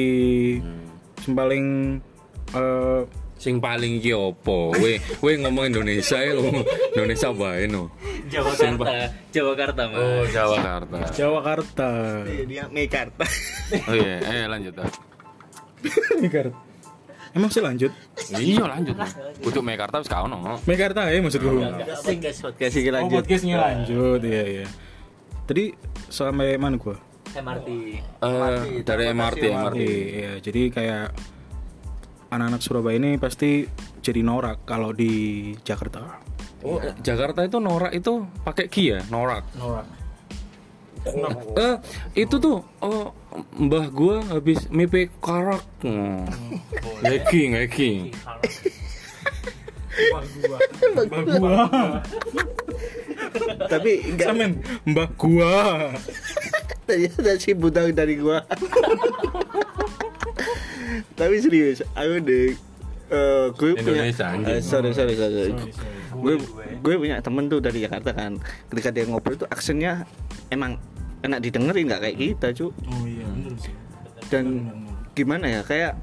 [1.29, 1.65] yang paling
[2.57, 3.03] eh,
[3.39, 4.75] Sing paling iki opo?
[4.83, 6.51] We we ngomong Indonesia ya lo.
[6.99, 7.95] Indonesia bae no.
[8.27, 9.15] Jawakarta.
[9.31, 9.99] Jawakarta mas.
[10.03, 10.99] Oh, Jakarta.
[11.15, 11.89] Jawakarta.
[12.51, 13.25] Dia Mekarta.
[13.87, 14.75] Oh iya, eh lanjut.
[14.83, 14.91] ah.
[16.23, 16.68] Mekarta.
[17.37, 17.93] Emang sih lanjut?
[18.33, 18.97] Iya lanjut.
[19.45, 20.61] Kudu Mekarta wis kaono.
[20.65, 21.49] Mekarta ya maksudku.
[22.41, 23.23] Podcast iki Oh lanjut.
[23.25, 24.67] podcastnya lanjut, iya iya.
[25.49, 25.73] tadi
[26.13, 26.97] sampai mana gua
[27.33, 27.69] MRT
[28.21, 29.83] Eh, dari MRT MRT.
[29.85, 31.07] Iya, jadi kayak
[32.29, 33.65] anak-anak Surabaya ini pasti
[34.05, 36.21] jadi norak kalau di Jakarta.
[36.65, 39.47] Oh, Jakarta itu norak itu pakai ki ya, norak.
[39.57, 39.87] Norak.
[41.59, 41.77] Eh,
[42.15, 43.13] itu tuh oh,
[43.57, 45.65] mbah gua habis mipe karak.
[45.85, 46.25] Oh.
[47.05, 47.93] Ngeki, ngeki.
[53.69, 54.53] Tapi enggak Samen,
[54.87, 55.55] Mbah gua.
[56.89, 58.47] ternyata si butang dari gua.
[61.19, 62.68] Tapi serius, aku deh
[63.09, 64.49] eh gue punya Indonesia, anjing.
[64.51, 65.15] eh, sorry, sorry.
[65.15, 65.53] Sorry
[66.11, 66.35] gue
[66.79, 68.37] gue punya temen tuh dari Jakarta kan.
[68.69, 70.05] Ketika dia ngobrol tuh aksennya
[70.49, 70.77] emang
[71.21, 73.75] enak didengerin nggak kayak kita cu Oh iya, bener sih.
[74.29, 74.45] dan
[75.13, 75.97] gimana ya kayak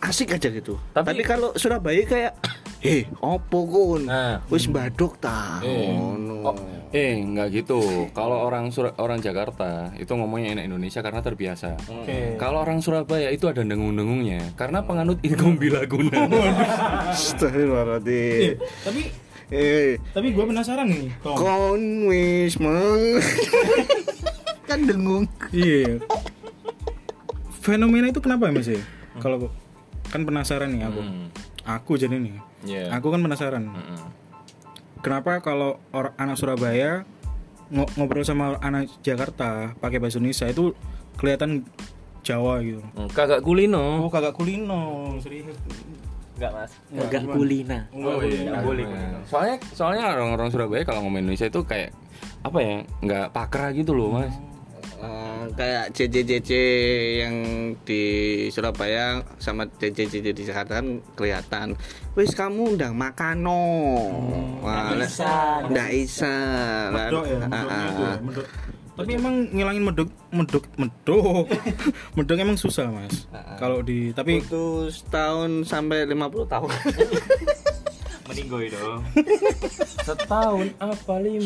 [0.00, 0.78] asik aja gitu.
[0.90, 2.32] Tapi- tapi, kalau Surabaya kayak
[2.80, 4.40] eh opo kun Nah.
[4.48, 6.56] wis baduk ta Eh, ngono oh,
[6.90, 7.76] eh nggak gitu.
[8.10, 11.76] Kalau orang Sur- orang Jakarta itu ngomongnya enak Indonesia karena terbiasa.
[12.34, 16.24] Kalau orang Surabaya itu ada dengung-dengungnya karena penganut ilmu bilaguna.
[17.12, 19.02] Astagfirullahaladzim Tapi
[19.50, 21.34] eh tapi gua penasaran nih, Tom.
[21.34, 23.20] kon wis meng
[24.68, 26.00] kan dengung Iya.
[27.60, 28.68] Fenomena itu kenapa ya, Mas?
[28.68, 28.80] ya?
[29.18, 29.52] Kalau
[30.08, 31.00] kan penasaran nih aku.
[31.02, 31.26] Hmm.
[31.72, 32.36] Aku jadi nih.
[32.62, 32.82] Iya.
[32.92, 33.68] Aku kan penasaran.
[33.68, 34.00] Mm-mm.
[35.00, 37.08] Kenapa kalau orang anak Surabaya
[37.68, 40.74] ngo- ngobrol sama anak Jakarta pakai bahasa Indonesia itu
[41.16, 41.64] kelihatan
[42.20, 42.84] Jawa gitu.
[42.92, 44.04] Hmm, Kagak kulino.
[44.04, 45.56] Oh, kagak kulino, serius.
[46.36, 48.84] enggak mas enggak kulina Oh, Nggak boleh
[49.28, 51.92] Soalnya soalnya orang-orang Surabaya kalau ngomong Indonesia itu kayak
[52.40, 52.76] apa ya?
[52.98, 54.32] nggak pakra gitu loh, Mas.
[54.32, 54.32] Eh,
[55.50, 56.50] kayak JJJJ
[57.20, 57.36] yang
[57.82, 58.02] di
[58.48, 61.78] Surabaya sama JJJJ di Jakarta kan kelihatan
[62.12, 63.62] wis kamu undang makano
[64.60, 65.32] Wah, Nggak bisa.
[65.66, 66.34] nggak bisa
[66.90, 68.16] Medok ya, Ah, ah, itu ah.
[68.20, 68.46] medok.
[68.90, 71.46] Tapi emang ngilangin medok medok medok.
[72.20, 73.24] medok emang susah, Mas.
[73.56, 76.68] Kalau di tapi butuh setahun sampai 50 tahun
[78.28, 79.02] meninggoy dong
[80.06, 81.40] Setahun apa 50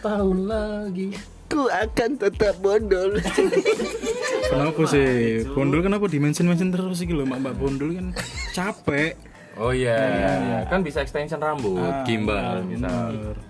[0.00, 1.08] tahun lagi.
[1.52, 3.20] Ku akan tetap bondol.
[4.52, 5.44] Kenapa sih?
[5.52, 8.06] Bondol kenapa dimension-mention terus sih lho, Mbak Bondol kan
[8.52, 9.16] capek.
[9.52, 12.88] Oh iya, kan bisa extension rambut, Ah, gimbal bisa.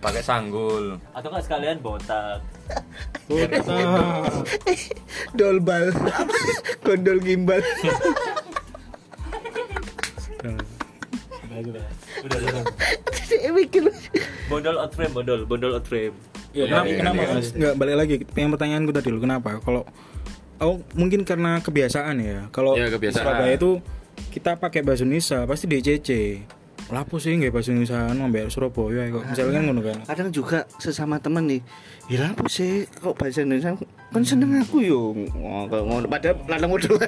[0.03, 0.99] Pakai sanggul.
[1.15, 2.43] atau enggak sekalian botak?
[3.31, 4.35] Botak.
[5.38, 5.95] dolbal.
[6.83, 7.62] Gondol gimbal.
[13.31, 13.87] Saya mikir
[14.51, 15.47] bondol out frame bondol.
[15.47, 16.15] Bondol out frame
[16.53, 17.49] Ya, kenapa, kenapa Mas?
[17.57, 19.57] Nggak balik lagi yang pertanyaanku tadi loh, kenapa?
[19.65, 19.83] Kalau
[20.61, 22.38] oh mungkin karena kebiasaan ya.
[22.53, 23.25] Kalau Ya, kebiasaan.
[23.25, 23.81] Surabaya itu
[24.29, 26.11] kita pakai bahasa Indonesia pasti DCC.
[26.93, 29.25] Lapo sih nggak bahasa Indonesia ngambil Surabaya kok.
[29.33, 29.99] Misalnya kan ngono kan.
[30.05, 31.62] kadang juga sesama temen nih
[32.11, 33.79] ya apa sih kok bahasa Indonesia
[34.12, 36.91] kan seneng aku yo oh, kayak ngono padahal lanang udah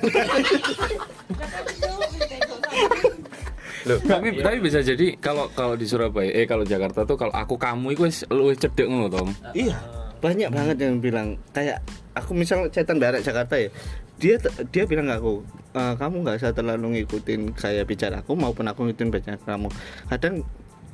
[3.85, 7.61] Loh, tapi tapi bisa jadi kalau kalau di Surabaya eh kalau Jakarta tuh kalau aku
[7.61, 9.29] kamu itu wis luwih cedek ngono, Tom.
[9.53, 9.77] iya
[10.25, 11.85] banyak banget yang bilang kayak
[12.17, 13.69] aku misal cetan darat Jakarta ya
[14.17, 14.41] dia
[14.73, 15.33] dia bilang ke aku
[15.75, 19.69] "Eh, kamu nggak usah terlalu ngikutin saya bicara aku maupun aku ngikutin bicara kamu.
[20.07, 20.47] Kadang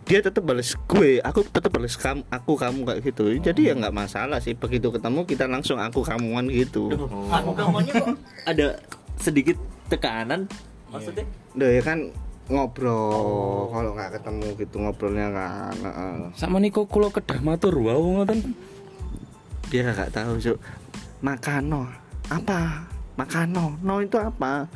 [0.08, 3.24] dia tetap balas gue aku tetap balas kamu aku kamu kayak gitu.
[3.38, 6.90] Jadi ya nggak masalah sih begitu ketemu kita langsung aku kamuan gitu.
[7.30, 8.16] Aku kamunya kok
[8.48, 8.66] ada
[9.20, 9.60] sedikit
[9.92, 10.48] tekanan?
[10.90, 11.28] Maksudnya?
[11.54, 11.98] Udah ya kan
[12.50, 16.14] ngobrol kalau nggak ketemu gitu ngobrolnya kan heeh.
[16.34, 18.54] Sama niko kulo kedah matur wow ngoten.
[19.70, 20.58] dia nggak tahu so
[21.22, 21.86] makano
[22.26, 24.66] apa makano no itu apa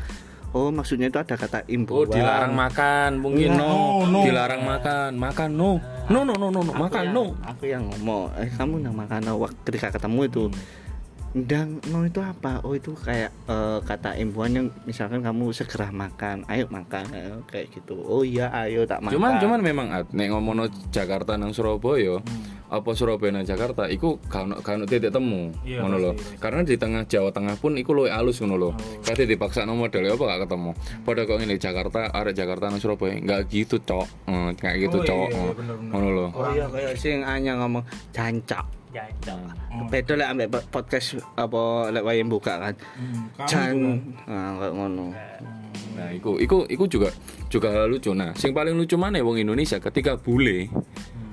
[0.54, 3.58] oh maksudnya itu ada kata Oh, imbuhan dilarang makan, mungkin Iya.
[3.58, 5.82] no, dilarang makan, makan no.
[6.06, 6.72] No no no no, no.
[6.78, 7.34] makan no.
[7.42, 10.44] aku yang ngomong eh kamu nang makano waktu ketika ketemu itu
[11.34, 16.46] dan no itu apa oh itu kayak eh, kata imbuhan yang misalkan kamu segera makan
[16.46, 20.30] ayo makan Eh, kayak gitu oh iya ayo tak makan Cuman cuman memang Ad, nek
[20.30, 22.22] ngomongno Jakarta nang Surabaya,
[22.66, 26.10] apa Surabaya nang Jakarta iku gak ono titik temu Iya, ngono lho.
[26.14, 28.70] pasti, Karena di tengah Jawa Tengah pun iku luwih alus ngono lho.
[29.02, 30.70] Kate dipaksa model apa gak ketemu.
[31.02, 34.06] Pada kok ngene Jakarta arek Jakarta nang Surabaya enggak gitu, Cok.
[34.30, 35.28] Eh, kayak gitu, Oh, iya, Cok.
[35.28, 35.90] iya, bener-bener.
[35.90, 36.26] Ngono lho.
[36.30, 39.50] oh iya kayak sing anya ngomong jancok ya jangan
[39.90, 42.74] beda lah ambek po- podcast apa lek wayang buka kan.
[43.44, 43.98] Jan.
[44.24, 45.10] nah, ngono.
[45.94, 47.10] Nah, iku iku iku juga
[47.46, 48.14] juga hal lucu.
[48.14, 50.70] Nah, sing paling lucu mana wong Indonesia ketika bule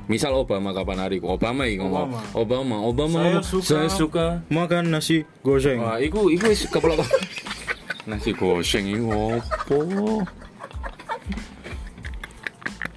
[0.10, 2.76] Misal Obama kapan hari Obama iki ngomong Obama.
[2.84, 5.80] Obama Saya ngomong suka- saya suka Makan nasi goreng.
[5.80, 7.00] Wah, iku iku wis keplok.
[8.10, 9.78] Nasi goseng iku opo?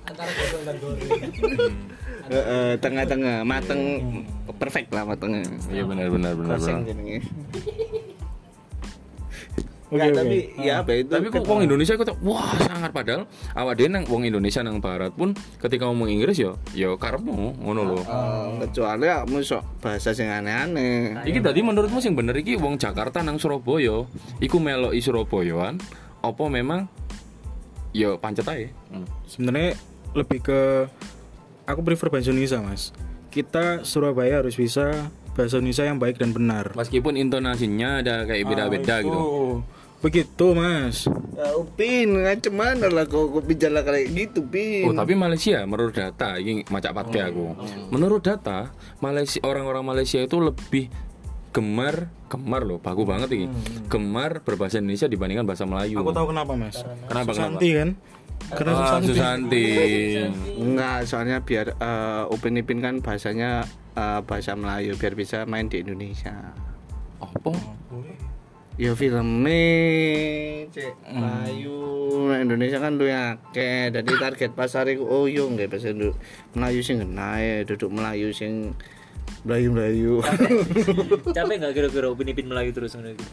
[0.08, 1.92] Antara gosong dan goreng.
[2.76, 3.80] Tengah-tengah mateng
[4.54, 6.56] perfect lah matengnya Iya benar benar benar.
[6.56, 6.88] Korseng benar.
[6.88, 7.18] jenenge.
[9.84, 10.18] Oke, Nggak, oke.
[10.18, 13.22] tapi ya apa itu Tapi kok wong Indonesia kok wah sangat padahal
[13.54, 17.82] awak dhewe nang wong Indonesia nang barat pun ketika ngomong Inggris yo yo karepmu ngono
[17.84, 17.98] lho.
[18.00, 23.22] Eh, kecuali kamu sok bahasa sing aneh-aneh Iki tadi menurutmu sing bener iki wong Jakarta
[23.22, 24.02] nang Surabaya
[24.40, 25.78] iku meloki Surabayaan
[26.24, 26.90] apa memang
[27.92, 28.72] yo pancet ae.
[28.90, 29.06] Hmm.
[29.28, 29.78] sebenarnya
[30.10, 30.90] lebih ke
[31.64, 32.92] aku prefer bahasa Indonesia mas
[33.28, 38.94] kita Surabaya harus bisa bahasa Indonesia yang baik dan benar Meskipun intonasinya ada kayak beda-beda
[38.94, 39.10] Ah, gitu.
[39.10, 39.24] itu.
[40.00, 44.86] begitu mas Ya, Upin, macam mana lah kau, kau bicara kayak gitu, Pin?
[44.86, 47.58] Oh, tapi Malaysia menurut data ini macak patke aku.
[47.90, 50.86] Menurut data, Malaysia orang-orang Malaysia itu lebih
[51.50, 53.46] gemar gemar loh, bagus banget ini.
[53.86, 55.98] Gemar berbahasa Indonesia dibandingkan bahasa Melayu.
[55.98, 57.88] aku tahu kenapa mas Kenapa, Susanti kan
[58.50, 59.64] karena Ah, Susanti Susanti.
[60.54, 65.80] Enggak, soalnya biar eh, Upin Ipin kan bahasanya eh, bahasa Melayu biar bisa main di
[65.80, 66.52] Indonesia.
[67.18, 67.50] Apa?
[68.74, 69.62] Ya filmnya
[70.68, 71.78] cek Melayu
[72.24, 76.18] Nah, Indonesia kan lu akeh jadi target pasar itu oh yo nggak bahasa Indo-
[76.52, 78.74] Melayu sing nae duduk Melayu sing
[79.42, 80.14] Melayu Melayu
[81.30, 83.26] Capek nggak kira-kira upin-ipin Melayu terus ngono iki?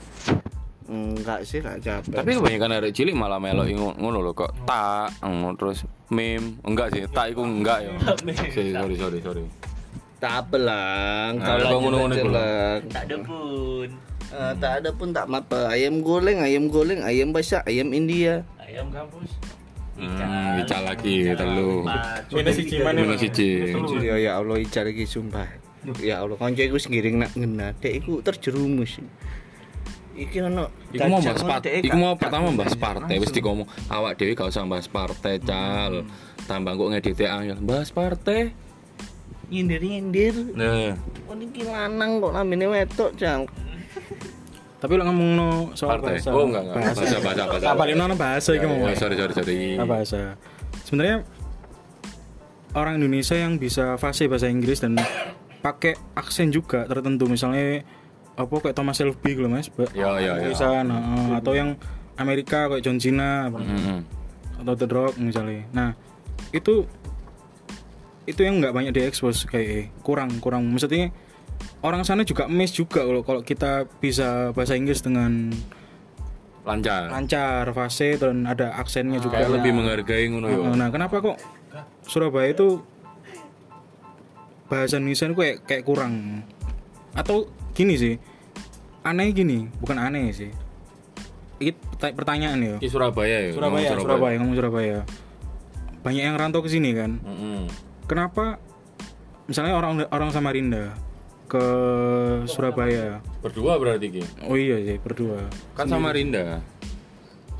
[0.91, 5.15] Enggak sih enggak capek Tapi kebanyakan arek cilik malah melok ingo- ngono loh kok tak
[5.21, 7.91] ngono terus meme enggak sih tak iku enggak ya.
[8.51, 9.43] Sorry sorry sorry sorry.
[10.19, 12.13] tak lah Nah, kalau ngono-ngono.
[12.85, 13.87] Tak ada pun.
[14.31, 18.87] Eh, tak ada pun tak apa ayam goreng ayam goreng ayam basah ayam India Ayam
[18.87, 19.27] kampus.
[19.99, 21.83] Hmm, bicara lagi telu.
[22.31, 23.49] minus siji mana Minus siji.
[24.01, 25.45] ya ya Allah ijar iki sumpah
[25.99, 29.03] ya Allah kanca iku sing nak ngena dek iku terjerumus
[30.15, 33.31] iki ono Iku mau bahas gajah part, ngono, dek, iku mau pertama bahas partai, wis
[33.31, 36.03] ngomong awak dhewe gak usah bahas partai, cal.
[36.45, 38.51] Tambah kok ngedit angel, bahas partai.
[39.51, 40.95] nyindir nyindir Nah,
[41.27, 43.43] oh iki lanang kok namine wedok jang
[44.81, 46.17] tapi lo ngomong no soal partai.
[46.17, 46.75] bahasa Oh enggak enggak.
[46.81, 47.65] Bahasa bahasa bahasa.
[47.69, 49.57] apa ini no bahasa itu mau Oh, sorry sorry sorry.
[49.77, 50.41] Apa bahasa
[50.89, 51.21] sebenarnya
[52.73, 54.97] orang Indonesia yang bisa fasih bahasa Inggris dan
[55.61, 57.85] pakai aksen juga tertentu misalnya
[58.33, 60.33] apa kayak Thomas Shelby gitu mas Ya ya ya.
[60.39, 61.27] Inggrisan, heeh.
[61.35, 61.75] atau yang
[62.15, 64.01] Amerika kayak John Cena Heeh.
[64.59, 65.89] atau The Rock misalnya nah
[66.51, 66.85] itu
[68.23, 71.09] itu yang nggak banyak diekspos kayak kurang kurang maksudnya
[71.81, 75.49] orang sana juga miss juga kalau kalau kita bisa bahasa Inggris dengan
[76.61, 77.09] Lancar.
[77.09, 80.61] lancar fase dan ada aksennya juga Kayak lebih menghargai ngono yo.
[80.77, 81.41] Nah, kenapa kok
[82.05, 82.85] Surabaya itu
[84.69, 86.45] bahasa Indonesia itu kayak kayak kurang?
[87.17, 88.13] Atau gini sih,
[89.01, 90.51] aneh gini, bukan aneh sih.
[91.61, 91.71] Ini
[92.17, 92.75] pertanyaan ya.
[92.81, 93.51] Di Surabaya ya.
[93.53, 94.99] Surabaya, ngomong Surabaya, ngomong Surabaya.
[96.01, 97.21] Banyak yang rantau ke sini kan.
[97.21, 97.69] Heeh.
[98.09, 98.57] Kenapa
[99.45, 100.97] misalnya orang orang Samarinda
[101.45, 101.65] ke
[102.49, 103.21] Surabaya?
[103.45, 104.23] Berdua berarti ki.
[104.49, 105.45] Oh iya sih, berdua.
[105.77, 106.65] Kan sama Rinda.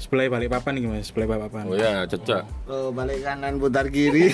[0.01, 1.69] Sebelah balik papan nih mas, sebelah balik papan.
[1.69, 2.49] Oh ya, cecak.
[2.65, 4.33] oh balik kanan putar kiri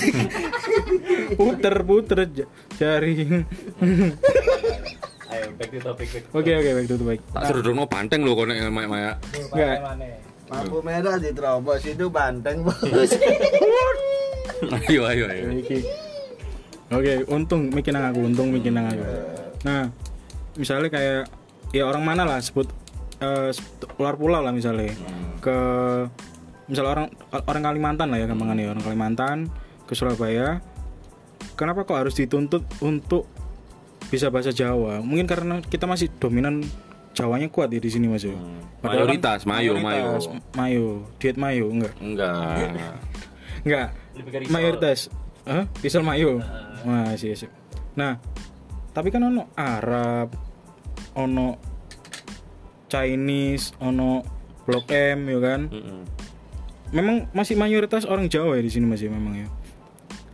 [1.37, 2.47] Puter puter j-
[2.79, 3.27] jari.
[5.38, 6.23] Ayo back to topic back.
[6.34, 7.21] Oke oke baik tutup baik.
[7.30, 9.12] Tak serudukno banteng lho konek maya maya.
[9.54, 9.78] Enggak.
[10.47, 12.80] lampu merah diterobos itu banteng bos
[14.88, 15.45] Ayo ayo ayo.
[16.88, 19.04] Oke, untung mikir nang aku, untung mikir nang aku.
[19.67, 19.91] Nah,
[20.56, 21.28] misalnya kayak
[21.76, 22.71] ya orang mana lah sebut
[23.19, 24.95] eh, sebut luar pulau lah misalnya
[25.43, 25.58] ke
[26.71, 27.08] misalnya orang
[27.43, 29.38] orang Kalimantan lah ya gampangannya orang Kalimantan
[29.84, 30.63] ke Surabaya.
[31.60, 33.28] Kenapa kok harus dituntut untuk
[34.07, 34.99] bisa bahasa Jawa?
[35.03, 36.63] Mungkin karena kita masih dominan
[37.17, 38.21] Jawanya kuat ya di sini Mas.
[38.21, 38.37] ya.
[38.77, 40.85] Padahal Mayoritas, kan- mayo, mayoritas, mayo,
[41.17, 41.93] diet mayo enggak?
[41.97, 42.69] Enggak.
[43.65, 43.87] Enggak.
[44.13, 44.53] Risol.
[44.53, 44.99] Mayoritas.
[45.49, 45.65] Hah?
[45.81, 46.45] Pisau mayo.
[46.85, 47.49] Wah, sih sih.
[47.97, 48.21] Nah,
[48.93, 50.29] tapi kan ono Arab,
[51.17, 51.57] ono
[52.85, 54.21] Chinese, ono
[54.69, 55.61] Blok M ya kan.
[55.73, 56.01] Heeh.
[56.93, 59.47] Memang masih mayoritas orang Jawa ya di sini masih memang ya.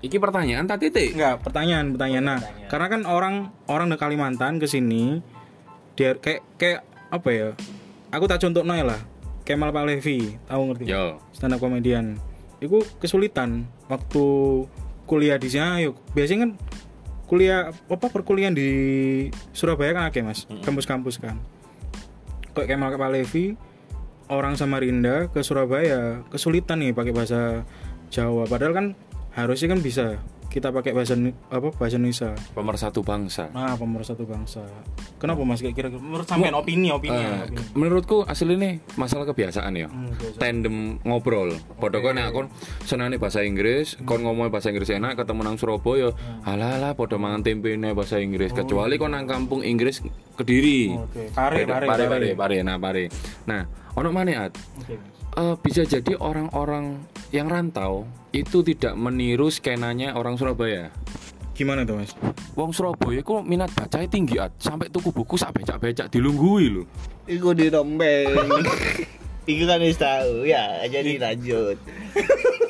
[0.04, 1.16] Iki pertanyaan tak titik.
[1.16, 2.26] Enggak, pertanyaan, pertanyaan.
[2.28, 5.24] Nah, karena kan orang orang dari Kalimantan ke sini
[5.96, 7.50] dia kayak kayak apa ya?
[8.12, 9.00] Aku tak contoh lah.
[9.48, 10.88] Kemal Palevi, tahu ngerti?
[10.88, 11.20] Yo.
[11.36, 12.16] stand up komedian
[12.64, 14.24] itu kesulitan waktu
[15.04, 16.52] kuliah di sini ayo biasanya kan
[17.28, 18.70] kuliah apa perkuliahan di
[19.52, 21.44] Surabaya kan akeh mas kampus-kampus kan
[22.56, 23.60] kok Kemal Palevi
[24.32, 27.68] orang Samarinda ke Surabaya kesulitan nih pakai bahasa
[28.08, 28.86] Jawa padahal kan
[29.34, 30.06] harusnya kan bisa
[30.48, 31.18] kita pakai bahasa
[31.50, 32.30] apa bahasa Indonesia.
[32.54, 33.50] pemersatu bangsa.
[33.50, 34.62] Nah, pemersatu bangsa.
[35.18, 35.98] Kenapa Mas kayak kira-kira?
[35.98, 37.58] Menurut sampean opini opini, Eh, opini.
[37.74, 39.90] menurutku asli ini masalah kebiasaan ya.
[39.90, 40.38] Hmm, biasa.
[40.38, 41.58] tandem ngobrol.
[41.74, 42.48] Padha kok nek kon
[42.84, 46.14] senane bahasa Inggris kon ngomong bahasa Inggris enak ketemu nang Surabaya
[46.46, 48.54] alah alah padha mangan tempene bahasa Inggris.
[48.54, 51.30] Kecuali kon nang kampung Inggris Kediri Oke.
[51.30, 52.06] Pare, pare, pare, pare.
[52.10, 53.04] pare, pare, nah pare
[53.46, 53.62] nah
[53.94, 54.54] ono mana At?
[54.82, 54.96] Oke.
[55.34, 60.94] Eh, bisa jadi orang-orang yang rantau itu tidak meniru skenanya orang Surabaya
[61.54, 62.18] Gimana tuh, Mas?
[62.58, 66.84] Wong Surabaya ku minat bacanya tinggi at sampai tuku buku sak becak-becak dilunggui lho.
[67.30, 68.34] Iku di rombeng.
[69.44, 71.76] Iku kan wis tahu ya, jadi lanjut.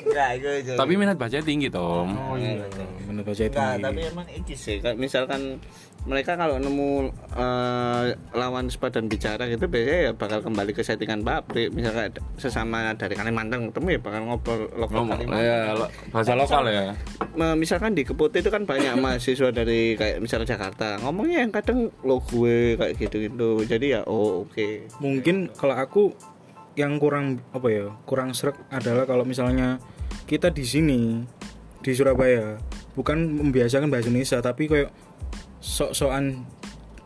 [0.03, 0.71] Enggak, iku iku.
[0.73, 2.13] Tapi minat bacanya tinggi Tom.
[2.13, 2.65] Oh iya.
[3.05, 3.53] Menurut bahasa itu.
[3.53, 5.61] Enggak, tapi emang iki sih misalkan
[6.03, 11.71] mereka kalau nemu eh, lawan sepadan bicara gitu biasanya ya bakal kembali ke settingan pabrik
[11.71, 16.63] misalkan sesama dari Kalimantan ketemu ya bakal ngobrol lokal Ngomong Kalimantan ya lo- bahasa lokal
[16.67, 16.91] ya.
[17.55, 22.19] Misalkan di Keputih itu kan banyak mahasiswa dari kayak misalnya Jakarta ngomongnya yang kadang lo
[22.19, 24.67] gue kayak gitu gitu jadi ya oh oke
[24.99, 26.11] mungkin kalau aku
[26.73, 29.77] yang kurang apa ya kurang serak adalah kalau misalnya
[30.25, 31.21] kita di sini
[31.83, 32.57] di Surabaya
[32.97, 34.89] bukan membiasakan bahasa Indonesia tapi kayak
[35.61, 36.43] sok-sokan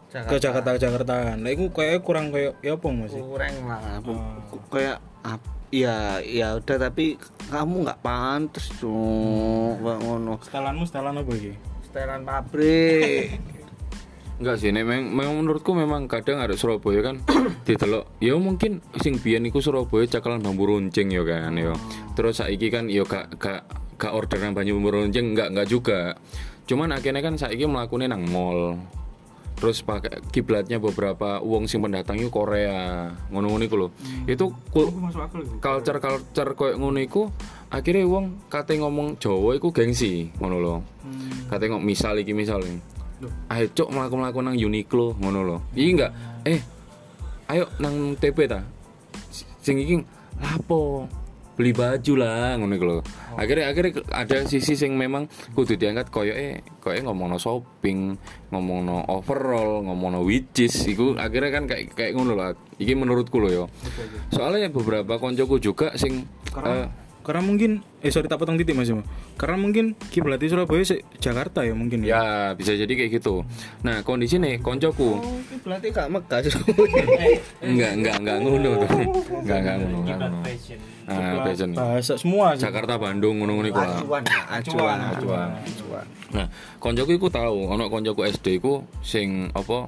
[0.08, 0.80] ke Jakarta.
[0.80, 3.12] Jakartaan nah itu kayak kurang kayak ya apa mas?
[3.14, 5.04] Kurang lah Bu- kayak
[5.68, 7.20] ya ya udah tapi
[7.52, 10.40] kamu nggak pantas tuh kayak ngono.
[10.40, 11.54] Setelanmu setelan apa iki?
[11.84, 13.36] Setelan pabrik
[14.38, 17.18] Enggak sih, nek memang, memang menurutku memang kadang ada Surabaya kan
[17.66, 18.22] ditelok.
[18.22, 21.74] Ya mungkin sing biyen iku Surabaya cakalan bambu runcing ya kan ya.
[22.14, 23.66] Terus saiki kan ya gak gak
[23.98, 26.00] gak orderan banyu bambu runcing enggak enggak juga.
[26.70, 28.78] Cuman akhirnya kan saiki melakukannya nang mall.
[29.58, 33.88] Terus pakai kiblatnya beberapa uang sing pendatang itu Korea, ngono-ngono iku lho.
[34.30, 37.26] Itu kul- masuk akal itu culture culture koyo ngono iku
[37.74, 40.76] akhirnya wong kate ngomong Jawa iku gengsi ngono lho.
[41.50, 42.97] Kate ngomong misal iki misal nih.
[43.50, 45.58] Ayo cok mlaku-mlaku nang Uniqlo ngono lho.
[45.74, 46.12] Iki enggak
[46.46, 46.60] eh
[47.50, 48.62] ayo nang TP ta.
[49.62, 49.98] Sing iki
[50.38, 51.10] lapo?
[51.58, 52.98] Beli baju lah ngono iku lho.
[53.34, 55.26] Akhirnya akhirnya ada sisi sing memang
[55.58, 58.14] kudu diangkat koyo eh koyo ngomongno shopping,
[58.54, 62.54] ngomongno overall, ngomongno witches iku akhirnya kan kayak kayak ngono lah.
[62.78, 63.66] Iki menurutku lho yo.
[64.30, 66.30] Soalnya beberapa koncoku juga sing
[67.28, 69.04] karena mungkin eh sorry tak potong titik mas Ima.
[69.36, 72.24] karena mungkin kiblatnya Surabaya se- Jakarta ya mungkin ya ya
[72.56, 73.44] bisa jadi kayak gitu.
[73.84, 75.38] Nah, kondisi nih koncoku oh
[75.68, 76.40] berarti gak megah
[77.68, 78.90] enggak enggak enggak ngono tuh.
[79.44, 79.98] Enggak enggak ngono.
[80.08, 80.38] enggak ngono.
[81.08, 81.72] Ah, fashion.
[81.72, 84.00] bahasa semua sih Jakarta Bandung ngono-ngono iku lah.
[84.00, 85.50] acuan acuan Acuan.
[85.64, 86.48] acuan Nah,
[86.84, 89.88] koncoku iku tahu, ono koncoku SD iku sing apa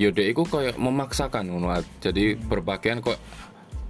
[0.00, 1.68] ya dek iku kayak memaksakan ngono.
[2.00, 3.20] Jadi berpakaian kok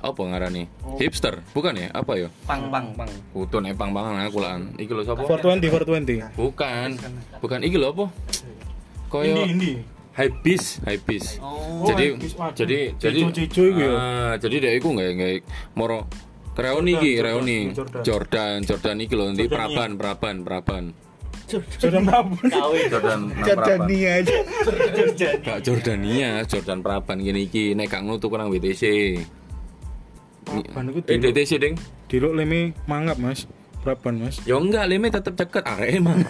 [0.05, 0.69] apa ngarani?
[1.01, 1.89] Hipster, bukan ya?
[1.97, 2.29] Apa ya?
[2.45, 4.61] pang pang pang Utun epang banget aku lah.
[4.77, 5.25] Iki lho sapa?
[5.25, 5.73] 420
[6.29, 6.89] 420 Bukan.
[7.41, 8.07] Bukan iki lho apa?
[9.09, 11.43] Koyo Indi Hypebeast, hypebeast.
[11.43, 12.55] oh jadi Hypebeast, waduh.
[12.55, 13.93] jadi jadi Cico-cico iku ya?
[13.99, 15.33] Ah, jadi dek iku nggak nggak
[15.75, 16.07] moro
[16.55, 17.59] Reoni iki, Jordan, Reoni.
[17.75, 18.03] Jordan.
[18.07, 20.85] Jordan, Jordan iki lho, nanti Jordan Praban, Praban, Praban.
[21.51, 22.41] sudah babon
[22.89, 24.37] Jordan Jordania aja
[25.45, 28.85] Gak Jordania, Jordan Praban gini iki nek gak ngono tuku nang WTC.
[30.45, 31.75] Praban iku Eh diluk WTC ding.
[32.07, 33.49] diluk leme mangap mas
[33.81, 36.15] Praban mas Ya enggak, leme tetep ceket Arema.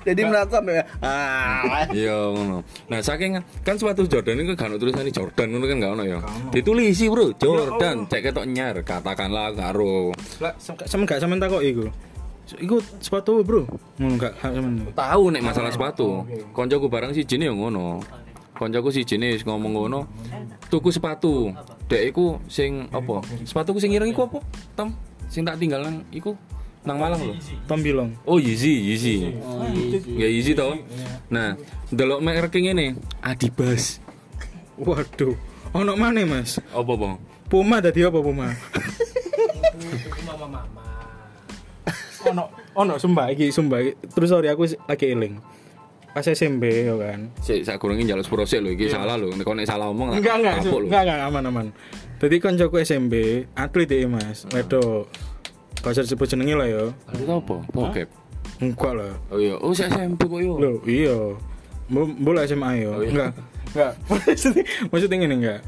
[0.00, 2.64] jadi melakukan ya ah Iya ngono.
[2.88, 6.18] Nah, saking kan sepatu Jordan itu kan tulisannya Jordan ngono kan gak ono ya.
[6.48, 10.16] Ditulisi, Bro, Jordan, cek ketok nyar, katakanlah karo.
[10.40, 11.86] lah sama gak sama takok iku
[12.58, 13.62] iku sepatu bro
[13.94, 16.24] ngono gak gak sama Tahu nek masalah sepatu.
[16.50, 18.00] Koncoku barang si jene yo ngono.
[18.60, 20.00] Koncoku si jene ngomong ngono.
[20.68, 21.48] Tuku sepatu.
[21.88, 23.24] Dek iku sing apa?
[23.48, 24.44] Sepatuku sing ireng iku apa?
[24.76, 24.92] Tom,
[25.32, 26.36] sing tak tinggal nang iku
[26.84, 27.34] nang Malang lho.
[27.64, 29.32] Tom bilang Oh Yeezy, Yeezy.
[30.12, 30.76] Ya Yeezy toh.
[31.32, 31.56] Nah,
[31.88, 33.96] delok merek ngene, Adibas.
[34.80, 35.36] waduh
[35.76, 37.20] ono mana mas Apa, Bang?
[37.52, 38.48] Puma tadi apa Puma
[40.24, 40.84] mama mama
[42.24, 43.92] ono ono sumpah iki sumpah iki.
[44.12, 45.36] terus sorry aku lagi eling
[46.10, 49.30] pas SMP ya kan Sik sak kurangin njaluk sepuro sik lho iki salah lho.
[49.30, 50.86] Nek nek salah omong enggak enggak kapok lho.
[50.88, 51.66] enggak enggak aman aman
[52.20, 53.14] jadi koncoku SMP
[53.54, 55.08] atlet ya mas wedo
[55.80, 57.56] gak usah disebut jenenge lah ya Itu apa?
[57.70, 58.08] Bokep.
[58.60, 60.60] enggak lah Oh iya, oh si SMP kok yo.
[60.60, 61.16] Loh, iya.
[61.88, 62.92] Bo- Bola SMA yo.
[62.92, 63.08] Oh, iya.
[63.08, 63.30] Enggak.
[63.72, 63.92] Enggak.
[64.10, 65.60] Maksudnya, maksudnya ngene enggak.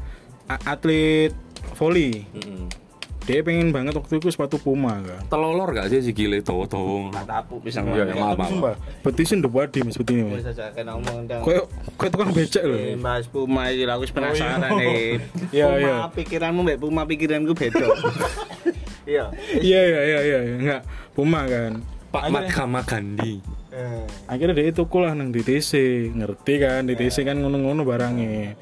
[0.61, 1.33] Atlet
[1.73, 2.27] volley.
[2.29, 2.63] Heeh.
[3.23, 5.23] Dia pengen banget waktu itu sepatu Puma kan.
[5.31, 7.07] Telolor gak sih si gile towo-towo.
[7.23, 8.75] tapu bisa Iya, ya, maaf, maaf.
[8.99, 10.43] Betisnya udah body mas mas.
[10.75, 11.63] kena ngomong dong Kayak
[11.95, 12.79] kayak tukang becak loh.
[12.79, 15.23] Eh, Mas Puma iki aku wis penasaran nih.
[15.55, 15.95] Iya, Puma iya.
[16.11, 17.87] pikiranmu mbek Puma pikiranku beda.
[19.03, 19.35] Iya.
[19.59, 20.55] Iya iya iya iya iya.
[20.59, 21.83] enggak Puma kan.
[22.13, 23.43] Pak Mahatma Gandhi.
[24.29, 25.71] akhirnya dia tuku lah nang DTC
[26.13, 28.53] ngerti kan DTC kan ngono-ngono barangnya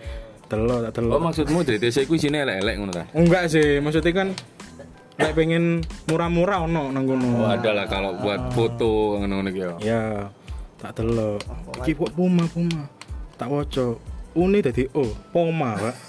[0.52, 3.04] telur tak telur Oh maksudmu DTC ku isine elek-elek ngono ta?
[3.16, 4.28] enggak sih maksudnya kan
[5.16, 9.72] lek pengen murah-murah ono nang kono Oh ada lah kalau buat foto ngono-ngono gitu.
[9.80, 10.28] ya
[10.76, 11.40] tak telur
[11.80, 12.84] iki kok puma puma
[13.38, 14.02] tak woco
[14.34, 15.96] uni dadi O poma pak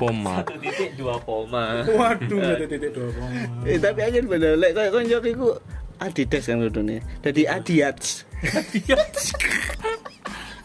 [0.00, 0.40] Poma.
[0.40, 1.84] Satu titik dua koma.
[1.84, 3.36] waduh dadi titik dua poma
[3.68, 5.48] Eh tapi aja bener lek koyo konco iku
[6.00, 7.04] Adidas kan kudune.
[7.20, 8.24] Dadi Adiats.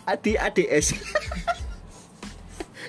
[0.08, 0.96] Adi ADS.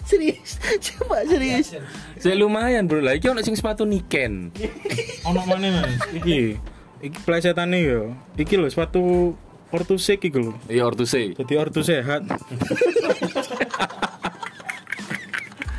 [0.07, 0.57] serius.
[0.87, 1.75] Coba serius.
[2.17, 3.19] Saya lumayan bro lah.
[3.19, 4.55] Iki ono sing sepatu Niken.
[5.29, 6.55] ono mana mas iki
[7.03, 9.35] iki plesetane yo iki lho sepatu
[9.69, 11.35] ortusek iki lho Iya ortuse.
[11.35, 12.23] jadi ortu sehat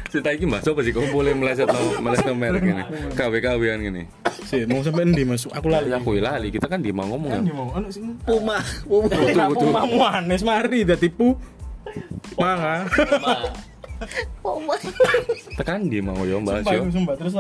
[0.08, 0.92] Cerita iki mbak apa sih?
[0.94, 2.84] Kok boleh meleset no meleset no merek gini?
[3.16, 4.04] KW KW-an gini.
[4.48, 6.48] sih mau sampai endi mas aku lali aku lali.
[6.48, 7.40] Kita kan di mau ngomong ya.
[7.44, 9.44] Endi mau ono sing Puma, Puma.
[9.52, 11.36] Aku mau anes mari dadi pu
[12.40, 12.88] manga
[14.44, 14.76] Puma.
[15.58, 16.82] Tekan di mau yo mbak sumpah yo.
[16.86, 17.34] aku sumpah terus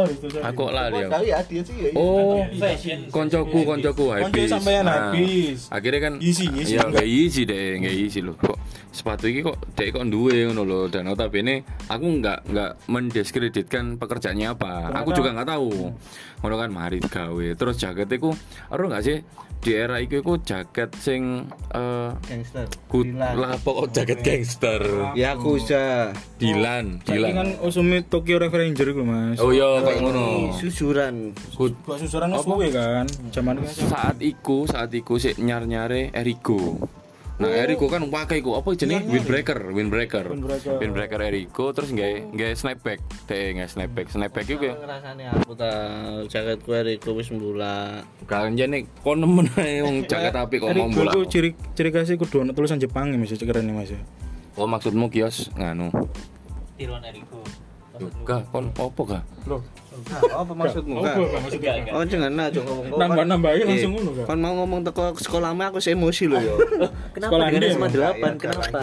[1.37, 1.89] Adidas sih ya.
[1.93, 2.99] Oh, Fashion.
[3.13, 4.49] koncoku koncoku Konco habis.
[4.49, 5.69] sampean Nah, habis.
[5.69, 6.75] Akhirnya kan Isi, isi.
[6.75, 8.33] Ya nggak isi deh, nggak isi loh.
[8.35, 8.57] Kok
[8.97, 14.47] sepatu ini kok dek kok duwe ngono loh dan notabene aku nggak nggak mendiskreditkan pekerjaannya
[14.49, 14.89] apa.
[14.97, 15.93] Aku juga nggak tahu.
[16.41, 17.47] Ngono kan mari gawe.
[17.53, 18.33] Terus jaket iku
[18.73, 19.17] ero nggak sih
[19.57, 22.65] di era iku iku jaket sing eh Gangster.
[22.87, 24.81] kut lah pokok jaket gangster.
[25.13, 26.13] Yakuza.
[26.37, 27.33] Dilan, Saiki Dilan.
[27.33, 30.53] kan usumi Tokyo Revenger iku mas Oh iya kayak ngono.
[30.57, 31.33] Susuran.
[31.57, 36.77] Kut Buat susuran wis kan zaman saat iku saat iku sik nyar nyare Eriko
[37.37, 40.25] nah Eriko kan pakai iku apa jenis windbreaker windbreaker.
[40.25, 40.81] Windbreaker.
[40.81, 42.99] windbreaker Eriko terus nggak nggak snapback.
[43.29, 44.07] Teh nggak snapback.
[44.09, 45.71] Snapback itu ya Ngerasane aku ta
[46.25, 48.01] jaket kowe iku wis mbula.
[48.25, 51.89] kalian jadi kok nemen ae wong jaket api kok mau Eriko bola iku ciri ciri
[51.93, 54.01] khasnya kudu ono tulisan Jepang ya mas ya, keren mas ya.
[54.57, 55.53] Oh maksudmu kios?
[55.53, 55.93] Nganu.
[56.77, 57.45] Tilon Eriko.
[58.25, 59.25] Gak, kon opo gak?
[59.49, 59.61] loh
[60.27, 61.15] apa maksudmu apa kak?
[61.17, 62.85] Kak, maksudnya Enggak, Oh jangan nah cok ngomong.
[62.95, 64.25] Nambah-nambahin Kan- langsung Eh, ngono, Kak.
[64.25, 66.55] Kan mau ngomong teko sekolahmu aku emosi loh yo.
[67.15, 67.93] Kenapa dia, sama Mas?
[67.93, 68.31] delapan?
[68.31, 68.61] Ya, Kenapa?
[68.63, 68.81] delapan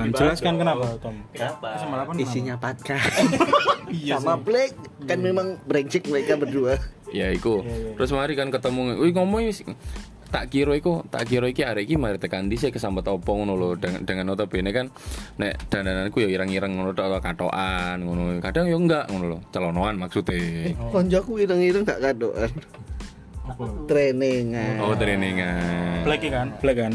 [0.00, 0.60] dibahas jelaskan dong.
[0.60, 1.66] kenapa Tom Kenapa?
[1.76, 2.96] sama delapan Isinya patka.
[3.90, 4.70] Iya Sama Black
[5.02, 6.78] kan memang brengsek mereka berdua.
[7.10, 7.58] Ya iku.
[7.98, 9.66] Terus mari kan ketemu, wih ngomong wis
[10.30, 13.68] tak kira iku, tak kira iki arek iki mari tekan dhisik kesambet opo ngono lho
[13.76, 14.86] dengan dengan notabene kan
[15.42, 18.38] nek dandananku ya ireng-ireng ngono tok katokan ngono.
[18.38, 20.70] Kadang ya enggak ngono lho, celonoan maksudnya.
[20.94, 22.50] Konjoku ireng-ireng gak kadoan.
[23.50, 24.78] apa Trainingan.
[24.78, 26.06] Oh, trainingan.
[26.06, 26.92] black kan black kan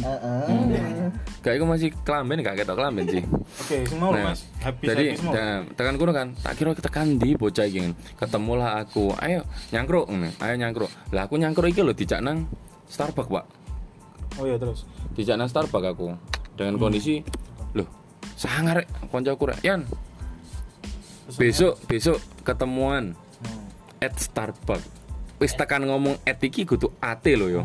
[1.44, 3.22] Kayak iku masih kelamben gak ketok kelamben sih.
[3.22, 7.08] oke semua Nah, mas habis jadi habis nah, tekan kuno kan tak kira kita kan
[7.22, 10.10] di bocah iki ketemulah aku ayo nyangkruk
[10.42, 12.50] ayo nyangkruk lah aku nyangkruk iki lho dijak nang
[12.90, 13.46] Starbucks pak.
[14.40, 14.84] Oh iya terus.
[15.16, 16.16] Dijak nang Starbucks aku.
[16.56, 17.20] Dengan kondisi
[17.76, 17.88] loh
[18.36, 19.60] sangar rek koncoku rek.
[19.64, 19.88] Yan.
[21.36, 23.18] Besok besok ketemuan
[24.04, 24.94] at Starbucks.
[25.36, 27.62] Wis tekan ngomong at iki kudu ate lho yo.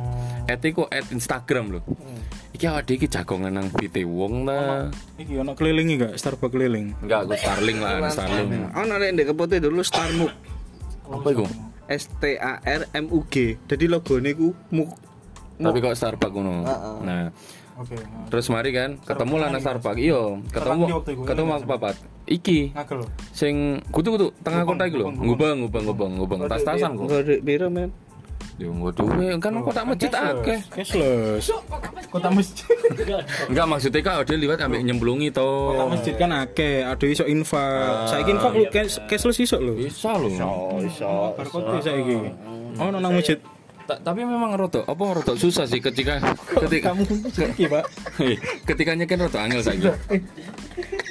[0.50, 1.80] At iku at Instagram lho.
[2.50, 4.90] Iki awake iki jagongan nang vite wong ta.
[5.22, 6.12] Iki ono kelilingi gak?
[6.18, 6.98] Starbucks keliling?
[6.98, 8.74] Enggak aku Starling lah Starling.
[8.74, 10.32] Oh nek ndek kepote dulu Starmuk.
[11.10, 11.42] apa iku?
[11.90, 13.58] S T A R M U G.
[13.66, 15.09] Jadi logone ku muk.
[15.60, 16.52] Tapi kok Starbucks ngono?
[17.04, 17.28] Nah.
[17.80, 17.96] Oke
[18.28, 20.20] terus mari kan ketemu lah nang Starbucks iya
[20.52, 20.84] ketemu
[21.24, 21.96] ketemu aku papat.
[22.28, 25.08] iki ngagel lho sing kutu-kutu tengah kota iki lho.
[25.08, 25.82] ngubang ngubang.
[25.88, 27.08] Ngubang ngubang tas-tasan kok.
[27.08, 27.90] Enggak duit piro men?
[28.60, 30.60] yo nggo duwe kan kota masjid akeh?
[30.68, 31.48] Cashless.
[32.12, 32.68] Kota masjid?
[33.50, 35.72] Enggak maksudnya kak dia liwat ambek nyemplungi to.
[35.72, 36.84] Kota masjid kan akeh?
[36.84, 38.12] Ada iso infak.
[38.12, 39.80] Saiki infak lu cash- cashless iso lho.
[39.80, 40.28] Bisa lho.
[40.36, 41.32] Oh iso.
[41.32, 42.16] barcode saiki.
[42.76, 43.40] Ono nang masjid
[43.98, 46.22] tapi memang roto apa roto susah sih ketika
[46.62, 47.02] ketika kamu
[47.56, 47.84] iki pak?
[48.68, 49.90] Ketika nyekin roto angel saiki.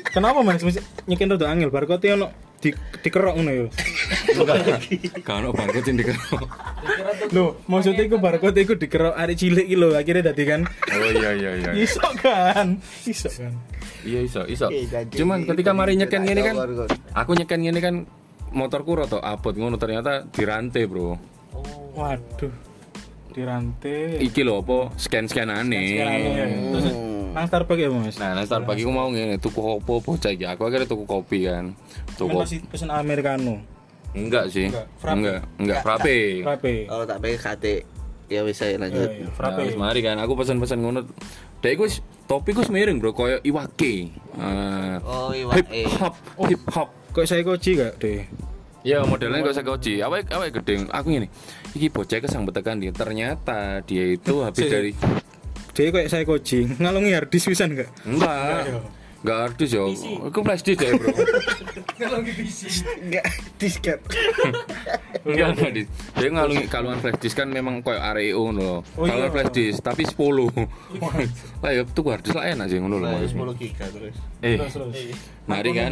[0.10, 0.64] Kenapa mas?
[0.64, 1.70] Mesti nyekin rada angel?
[1.70, 2.28] Barcode ono
[2.60, 3.66] di dikerok ngono ya
[5.24, 6.44] kan ono barcode sing dikerok.
[7.32, 10.68] Lho maksudnya iku barcode iku dikerok arek cilik iki lho akhirnya dadi kan?
[10.68, 12.84] Oh iya iya iya iso kan?
[13.08, 13.54] Iso kan?
[14.04, 14.68] Iya iso iso
[15.16, 16.56] cuman ketika mari nyeken gini kan
[17.16, 17.96] aku nyeken gini kan
[18.52, 21.16] motorku roto abot ngono ternyata dirantai bro.
[21.96, 22.69] Waduh
[23.40, 24.92] dirantai iki lho apa?
[24.96, 26.04] Scan scan aneh
[26.70, 26.86] terus
[27.30, 28.16] nang Starbucks ya mas?
[28.18, 30.44] Nah nah start pagi aku mau ngene tuku opo bocah iki?
[30.44, 31.78] Aku akhirnya tuku kopi kan.
[32.18, 33.62] Tuku masih pesen americano.
[34.12, 34.68] Enggak sih.
[34.68, 35.14] Enggak, frappe.
[35.16, 35.40] enggak.
[35.56, 36.18] Enggak frappe.
[36.42, 36.74] Frappe.
[36.90, 37.66] Oh tak pengen KT.
[38.30, 39.10] Ya wis saya Iya, lanjut.
[39.10, 39.62] iya, Nah, frappe.
[39.62, 40.18] Wis mari kan.
[40.18, 41.06] Aku pesan-pesan ngono.
[41.62, 43.14] Dek wis- topi wis miring bro.
[43.14, 44.10] Koyo iwake.
[44.34, 45.86] Ah, Oh hip iwak eh.
[45.86, 46.16] hop,
[46.46, 46.90] hip hop.
[47.10, 48.22] kok saya koji gak deh
[48.82, 50.00] Ya modelnya gak usah koji.
[50.00, 50.88] Awake awake gede.
[50.88, 51.28] Aku ngene.
[51.72, 52.90] Iki bocah kesambet tekan dia.
[52.90, 54.70] Ternyata dia itu habis Si.
[54.70, 54.92] dari
[55.70, 57.88] Jadi kayak saya coaching, ngalungi hard disk pisan enggak?
[58.04, 58.84] enggak.
[59.20, 59.92] Enggak artis yo.
[60.26, 61.12] Aku flash disk ya, Bro.
[62.00, 63.26] Enggak
[63.56, 64.00] disket.
[65.24, 65.90] Enggak enggak disk.
[66.16, 68.84] Dia ngalungi kalungan flash disk kan memang koyo REO ngono.
[68.90, 69.32] Oh, Kalau iya.
[69.32, 70.52] flash disk tapi 10.
[71.60, 73.08] Lah ya tuh hard disk lah enak sih ngono lho.
[73.20, 74.16] 10 giga terus.
[74.40, 74.96] Eh, Terus terus.
[75.46, 75.92] mari kan.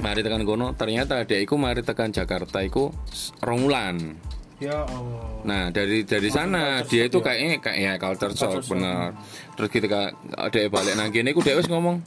[0.00, 4.16] Mari tekan kono, ternyata dia iku mari tekan Jakarta iku s- rong wulan.
[4.56, 5.42] Ya Allah.
[5.42, 9.12] Nah dari dari sana dia itu kayaknya kayak ya culture shock bener.
[9.58, 11.98] Terus ketika ada balik nang kene iku wis ngomong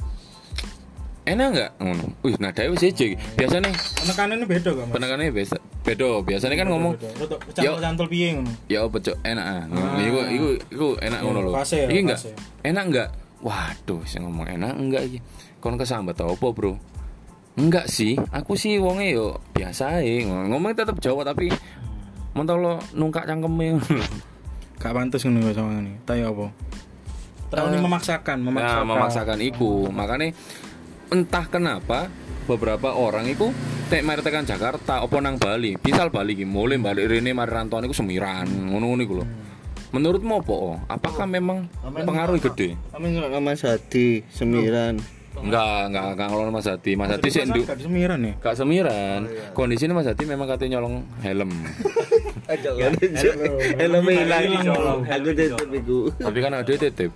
[1.26, 2.06] enak nggak ngono.
[2.24, 3.20] Wih, nah dia wis ejek.
[3.36, 4.94] Biasanya Penekanannya beda gak, Mas?
[4.96, 6.10] penekanannya biasa beda.
[6.24, 6.94] Biasanya kan ngomong
[7.60, 7.72] Yo.
[7.76, 8.52] cantol piye ngono.
[8.72, 9.64] ya cok enak ah.
[9.68, 9.98] Ngono.
[10.00, 11.52] Iku iku iku enak ngono lho.
[11.60, 12.20] ya, Iki enggak
[12.64, 13.10] enak enggak?
[13.44, 15.20] Waduh, sing ngomong enak enggak iki.
[15.60, 16.80] Kon kesambat apa, Bro?
[17.56, 20.28] Enggak sih, aku sih wonge yo biasa ae.
[20.28, 21.48] Ngomong tetep Jawa tapi
[22.36, 23.80] mentok lo nungkak cangkeme.
[24.82, 25.96] Gak pantes ngono Mas, sama ini.
[26.04, 26.46] Tayo apa?
[27.48, 28.86] Terlalu memaksakan, Nah, memaksakan.
[28.86, 29.88] memaksakan iku.
[29.88, 30.36] Makanya
[31.16, 32.12] entah kenapa
[32.44, 33.56] beberapa orang iku
[33.88, 35.80] tek mari tekan Jakarta opo nang Bali.
[35.80, 39.26] Misal Bali iki mulai balik rene mari rantauan iku semiran, ngono-ngono iku lho.
[39.96, 40.56] Menurutmu apa?
[40.92, 42.76] Apakah memang pengaruh gede?
[42.92, 45.00] Kami ngelok sama Sadi, Semiran.
[45.42, 46.92] Enggak, enggak, enggak ngelon Mas Hati.
[46.96, 48.34] Mas Hati sih nduk Gak semiran ya?
[48.40, 49.22] gak semiran.
[49.52, 51.52] Kondisinya Mas Hati memang katanya nyolong helm.
[53.82, 55.02] Helm hilang.
[55.06, 56.14] Aku tetep iku.
[56.22, 57.12] Tapi kan ada titip.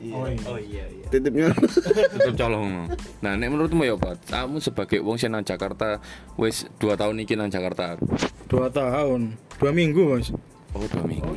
[0.00, 0.24] Oh
[0.56, 1.04] iya iya.
[1.12, 2.88] Titipnya Tetep colong.
[3.24, 4.32] Nah, nek menurutmu ya, Pak?
[4.32, 6.00] Kamu sebagai wong sing nang Jakarta
[6.40, 8.00] wis 2 tahun iki nang Jakarta.
[8.48, 10.32] Dua tahun, dua minggu Mas.
[10.72, 11.28] Oh, 2 minggu.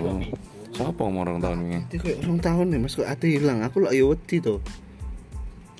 [0.73, 1.79] Siapa mau orang tahun ini?
[1.91, 3.61] Itu kayak orang tahun nih mas kok ate hilang.
[3.61, 4.57] Aku lak yo wedi to.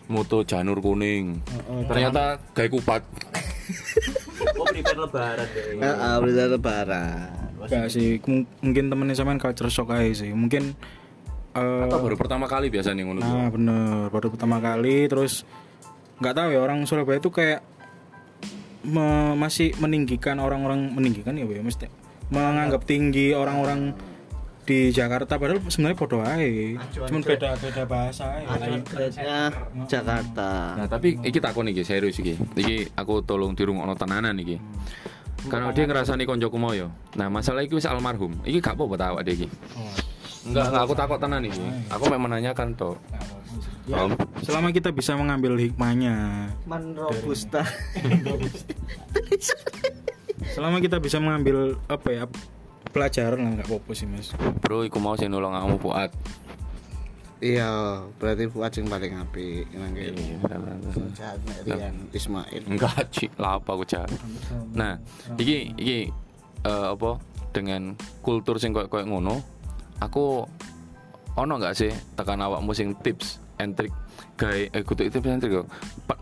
[0.06, 1.40] Moto janur kuning.
[1.86, 3.02] Ternyata gawe kupat.
[4.54, 5.64] Oh prepare lebaran deh.
[5.80, 7.30] Heeh, berita lebaran.
[7.64, 10.32] Gak sih, mung- mungkin temennya sampean culture shock aja sih.
[10.32, 10.76] Mungkin
[11.54, 13.22] eh Atau baru pertama kali biasa nih ngono.
[13.22, 15.48] Nah bener baru pertama kali terus
[16.18, 17.62] nggak tahu ya orang Surabaya itu kayak
[18.84, 21.88] me- masih meninggikan orang-orang meninggikan ya Bu, ya mesti
[22.28, 23.94] menganggap tinggi orang-orang
[24.64, 26.48] di Jakarta padahal sebenarnya bodoh aja
[27.08, 28.80] cuman beda beda bahasa aja
[29.14, 29.52] Ya,
[29.86, 30.80] Jakarta.
[30.80, 32.36] Nah, tapi iki takon iki serius iki.
[32.36, 34.58] Iki aku tolong dirungokno tenanan iki.
[35.52, 36.88] Karena dia ngerasani koncoku mau yo.
[37.20, 38.40] Nah, masalah iki wis almarhum.
[38.48, 39.48] Iki gak apa-apa ta awak iki.
[40.48, 41.64] Enggak, enggak aku takut tenan iki.
[41.92, 42.96] Aku memang menanyakan toh.
[43.84, 44.16] Om.
[44.48, 47.68] selama kita bisa mengambil hikmahnya Man robusta.
[50.56, 52.24] selama kita bisa mengambil apa ya
[52.94, 54.32] pelajaran lah nggak apa-apa sih mas
[54.62, 56.12] Bro, iku mau sing nolong kamu Fuad.
[57.44, 60.40] Iya, berarti Fuad sing paling apik nang kene.
[61.18, 62.64] Jahat nek Rian Ismail.
[62.70, 63.36] Enggak, Cik.
[63.36, 64.08] Lah apa aku jahat.
[64.72, 64.96] Nah,
[65.36, 66.08] iki iki
[66.64, 67.20] eh, apa
[67.52, 69.44] dengan kultur sing koyo koyo ngono,
[70.00, 70.48] aku
[71.34, 73.94] ono nggak sih tekan awakmu sing tips and trick
[74.38, 75.66] gawe eh kudu tips and trick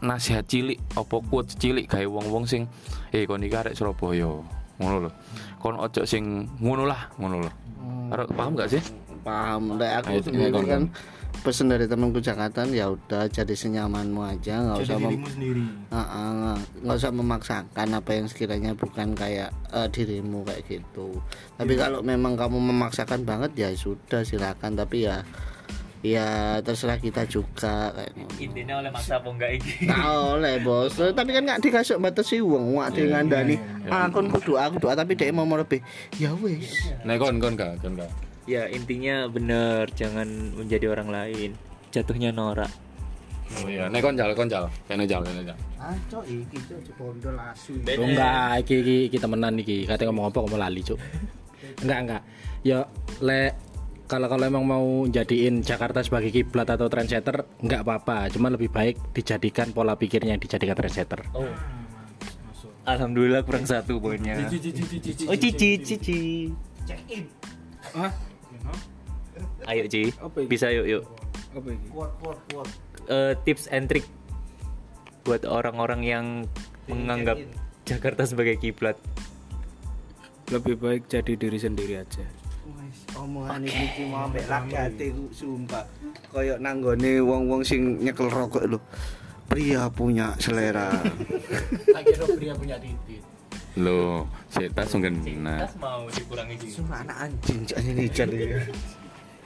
[0.03, 2.67] nasihat cilik apa quotes cilik gawe wong-wong sing
[3.11, 4.41] eh kon iki arek Surabaya
[4.81, 5.11] ngono lho.
[5.61, 7.51] Kon ojo sing ngono lah, ngono lho.
[8.11, 8.81] Arek paham gak sih?
[9.21, 9.77] Paham.
[9.77, 10.83] Nek aku Ayo, sendiri kon, kan
[11.41, 15.63] pesen dari temanku Jakarta ya udah jadi senyamanmu aja nggak usah mem- sendiri
[16.85, 21.17] nggak usah memaksakan apa yang sekiranya bukan kayak eh, dirimu kayak gitu.
[21.57, 24.77] Tapi kalau memang kamu memaksakan banget ya sudah silakan.
[24.77, 25.25] Tapi ya
[26.01, 27.93] ya terserah kita juga.
[28.41, 29.71] Intinya oleh maksa apa enggak ini?
[29.85, 33.55] Nggak oleh bos, tapi kan nggak dikasih batasi uang, nggak dengan Dani.
[33.87, 35.81] Aku kudu aku doa tapi dia mau mau lebih.
[36.17, 36.93] Ya wes.
[37.05, 38.09] Nek kon kon gak, kon gak.
[38.49, 40.27] Ya intinya bener jangan
[40.57, 41.49] menjadi orang lain.
[41.93, 42.71] Jatuhnya norak.
[43.61, 44.65] Oh iya, nek kon jal, kon jal.
[44.87, 45.57] Kene jal, kene jal.
[45.77, 47.75] Aco iki cok cepondo lasu.
[47.77, 49.83] Oh, enggak, iki iki kita temenan iki.
[49.83, 50.97] Kate ngomong apa ngomong lali, Cuk.
[51.83, 52.23] Enggak, enggak.
[52.61, 52.85] Ya
[53.19, 53.70] le
[54.11, 58.99] kalau kalau emang mau jadiin Jakarta sebagai kiblat atau trendsetter enggak apa-apa, cuma lebih baik
[59.15, 61.23] dijadikan pola pikirnya yang dijadikan trendsetter.
[61.31, 61.47] Oh.
[62.83, 64.35] Alhamdulillah kurang satu poinnya.
[65.31, 66.19] Oh cici cici.
[67.95, 68.11] ah
[69.71, 70.11] Ayo Ci.
[70.51, 71.03] Bisa yuk yuk.
[71.55, 71.87] apa ini
[73.07, 74.03] Eh, tips and trick
[75.23, 76.25] buat orang-orang yang
[76.91, 77.39] menganggap
[77.87, 78.99] Jakarta sebagai kiblat.
[80.51, 82.40] lebih baik jadi diri sendiri aja
[83.15, 85.85] Omongan iki mau ambek laki atiku sumpah.
[86.31, 88.79] Kayak nanggone wong-wong sing nyekel rokok lho.
[89.51, 90.87] Pria punya selera.
[91.95, 93.19] Tak kira pria punya titik.
[93.79, 95.67] Loh, saya sunggen nah.
[95.67, 96.67] Tas mau dikurangi Ci.
[96.79, 98.63] Sumpah anak anjing cak ini jar ya.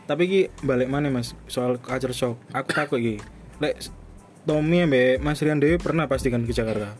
[0.05, 3.17] tapi ki balik mana mas soal culture shock aku takut ki
[3.57, 3.89] lek
[4.45, 6.93] Tommy ambek Mas Rian Dewi pernah pastikan ke Jakarta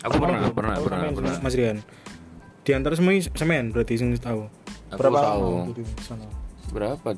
[0.00, 1.36] Aku pernah, pernah, pernah, sampean, pernah.
[1.44, 1.84] Mas Rian.
[2.64, 4.48] Di antara semua sampean berarti sing tahu.
[4.90, 5.50] Aku tahu.
[6.74, 7.08] Berapa?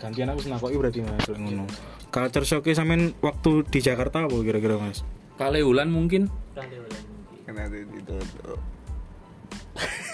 [0.00, 1.64] Gantian aku senakoki berarti Mas lek ngono.
[2.10, 5.04] Culture shock sampean waktu di Jakarta apa kira-kira Mas?
[5.36, 6.26] Kali ulan mungkin.
[7.46, 8.14] Kena itu itu.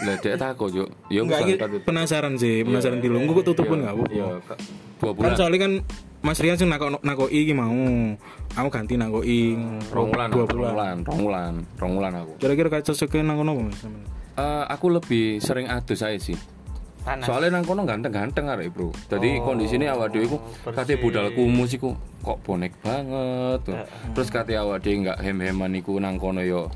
[0.05, 0.89] Lah dia takut yuk.
[1.09, 1.81] Takut.
[1.87, 3.25] penasaran sih, penasaran di lu.
[3.25, 4.13] Engko tutupun enggak apa-apa.
[4.13, 4.59] Iya, Kak.
[5.01, 5.73] dua Kan soalnya kan
[6.21, 7.73] Mas Rian sing nakok nakoki iki mau.
[8.57, 8.97] Aku ganti
[9.93, 10.73] Rong bulan, dua rong bulan.
[10.73, 12.33] bulan, rong bulan, rong bulan aku.
[12.41, 13.81] Kira-kira culture shock nang apa Mas?
[14.37, 16.37] Eh, aku lebih sering adus saya sih.
[17.23, 18.91] Soalnya nang kono ganteng-ganteng arek, Bro.
[19.07, 23.79] Jadi kondisine awak dhewe iku kate budal kumus iku kok bonek banget tuh.
[24.11, 26.67] Terus kate awak dhewe enggak hem-heman iku nang kono yo.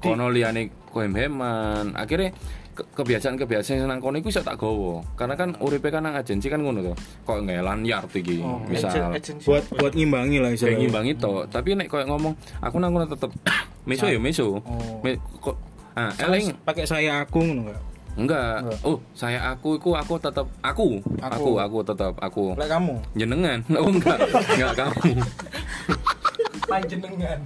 [0.00, 1.92] Kono liyane kok hem-heman.
[1.92, 2.32] Akhirnya
[2.72, 5.04] ke- kebiasaan-kebiasaan nang kono iku iso tak gowo.
[5.12, 6.96] Karena kan uripe kan nang agensi kan ngono tuh.
[7.22, 8.40] Kok ngelan yard iki.
[8.64, 9.12] Misal
[9.44, 10.80] Buat buat ngimbangi lah istilahnya.
[10.80, 13.28] ngimbang itu, tapi nek koyo ngomong aku nang kono tetep
[13.86, 14.56] meso ya meso.
[14.56, 15.04] Oh.
[15.04, 17.80] Me, kok ah eling Pakai saya aku ngono enggak?
[18.14, 18.54] enggak.
[18.86, 21.02] Oh, saya aku iku aku tetep aku.
[21.18, 22.54] Aku aku tetep aku.
[22.54, 22.94] Lek kamu.
[23.14, 23.58] Jenengan.
[23.78, 24.18] Oh enggak.
[24.54, 25.18] enggak kamu.
[26.70, 27.38] Panjenengan.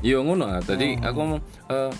[0.00, 0.60] Yo ngono ah.
[0.62, 1.90] Tadi aku ngomong eh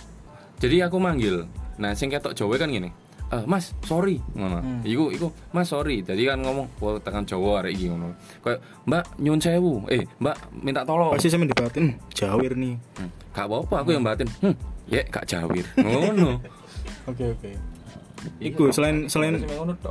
[0.61, 1.49] jadi aku manggil.
[1.81, 2.93] Nah, sing ketok Jawa kan gini.
[3.31, 4.83] Eh, Mas, sorry ngono.
[4.83, 6.03] Iku iku Mas sorry.
[6.03, 8.15] Tadi kan ngomong wah tekan Jawa arek iki ngono.
[8.43, 9.73] Kayak Mbak nyun sewu.
[9.87, 11.15] Eh, Mbak minta tolong.
[11.15, 12.75] Pasti sampean dibatin, "Hmm, jawir nih.
[12.99, 14.29] Hmm, Gak apa-apa aku yang batin.
[14.43, 14.55] Hmm,
[14.91, 15.65] ya gak jawir.
[15.79, 16.41] Ngono.
[17.11, 17.51] Oke oke.
[18.39, 19.41] Iku selain selain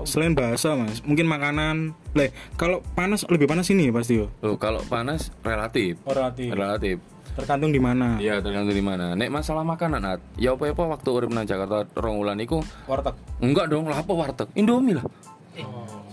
[0.06, 1.98] selain bahasa mas, mungkin makanan.
[2.14, 4.30] Le, kalau panas lebih panas ini pasti yo.
[4.46, 5.98] Loh, kalau panas relatif.
[6.06, 6.54] Relatif.
[6.54, 6.98] Relatif.
[7.34, 8.22] Tergantung di mana.
[8.22, 9.18] Iya, tergantung di mana.
[9.18, 13.18] Nek masalah makanan, At, ya apa-apa waktu urip nang Jakarta rong wulan iku Warteg.
[13.42, 14.50] enggak dong, lah apa warteg?
[14.54, 15.06] Indomie lah.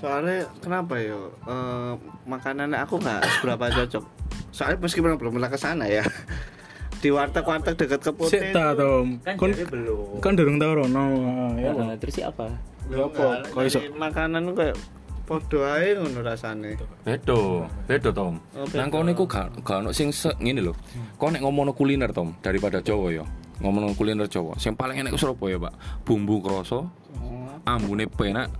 [0.00, 1.32] Soalnya kenapa yo?
[1.44, 1.92] Eh,
[2.24, 4.04] makanannya aku nggak seberapa cocok.
[4.54, 6.04] Soalnya meskipun belum pernah ke sana ya.
[7.00, 9.20] Di warteg-warteg dekat ke Sik ta Tom.
[9.22, 10.20] Kan belum.
[10.24, 11.04] kan durung tau rono.
[11.60, 12.48] Ya terus siapa?
[12.88, 13.42] Ya apa?
[13.50, 13.78] Kok iso?
[13.98, 14.76] makanan kayak
[15.26, 16.78] podo ae ngono rasane.
[17.02, 18.38] Bedo, bedo Tom.
[18.54, 18.64] Oh.
[18.72, 20.72] Nang kono iku gak gak ono sing se, ngene lho.
[21.18, 23.24] Kok nek ngomongno kuliner Tom daripada Jawa ya.
[23.58, 26.04] Ngomongno kuliner Jawa, sing paling enak Surabaya, Pak.
[26.04, 26.92] Bumbu kroso,
[27.66, 28.52] ambune penak.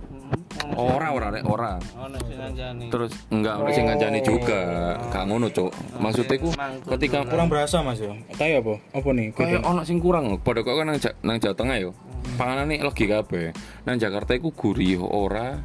[0.77, 1.79] Ora ora rek ora.
[1.95, 2.85] Ono sing ngancani.
[2.91, 4.61] Terus enggak ono sing ngancani juga.
[5.09, 5.71] Gak ngono, Cuk.
[5.97, 6.49] Maksudnya ku
[6.97, 8.13] ketika Kurang berasa mas yo.
[8.35, 8.73] Kayak apa?
[8.99, 9.27] Apa nih?
[9.33, 10.37] kayak ono sing kurang.
[10.43, 11.91] Padha kok kan nang nang Jawa Tengah yo.
[12.35, 13.55] Panganane legi kabeh.
[13.87, 15.57] Nang Jakarta iku gurih ora.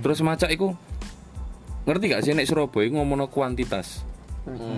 [0.00, 0.72] Terus macak iku
[1.82, 4.06] ngerti gak sih nek Surabaya iku ngomongno kuantitas.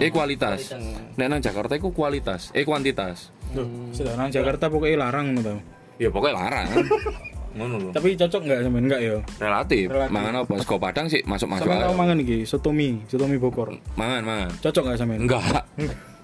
[0.00, 0.72] Eh kualitas.
[1.16, 3.32] Nek nang Jakarta iku kualitas, eh kuantitas.
[3.52, 5.58] Duh, sudah nang Jakarta pokoknya larang ngono tau.
[5.96, 6.68] Ya pokoknya larang.
[7.54, 7.90] Ngono lho.
[7.94, 9.16] Tapi cocok nggak sampean enggak yo?
[9.38, 9.86] Relatif.
[9.90, 10.12] Relatif.
[10.12, 10.54] Mangan apa?
[10.58, 13.78] Sego Padang sih masuk-masuk Sampean tau mangan iki, soto mie, soto mie Bogor.
[13.94, 14.50] Mangan, mangan.
[14.58, 15.20] Cocok nggak sampean?
[15.24, 15.62] Enggak.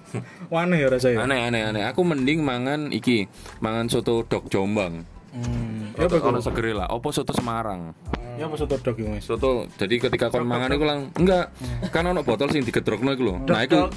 [0.53, 1.23] Waneh ya rasanya.
[1.23, 1.83] Aneh aneh aneh.
[1.87, 3.31] Aku mending mangan iki,
[3.63, 5.07] mangan soto dok Jombang.
[5.31, 5.95] Hmm.
[5.95, 6.91] Ya Ya apa ono segere lah.
[6.91, 7.95] Apa soto Semarang?
[8.35, 9.23] Ya apa soto dog iki, Mas?
[9.23, 9.63] Soto.
[9.79, 11.55] Jadi ketika kon mangan iku lang enggak.
[11.95, 13.35] Kan ono botol sing digedrokno iku lho.
[13.47, 13.87] Nah iku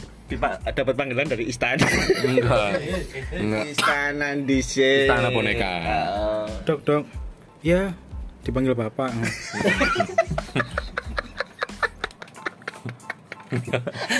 [0.70, 1.82] dapat panggilan dari istana.
[2.22, 2.70] enggak.
[3.42, 3.64] Enggak.
[3.66, 5.10] istana di sini.
[5.10, 5.72] Istana boneka.
[6.62, 7.04] Dok, dok.
[7.64, 7.96] Ya,
[8.44, 9.08] dipanggil Bapak.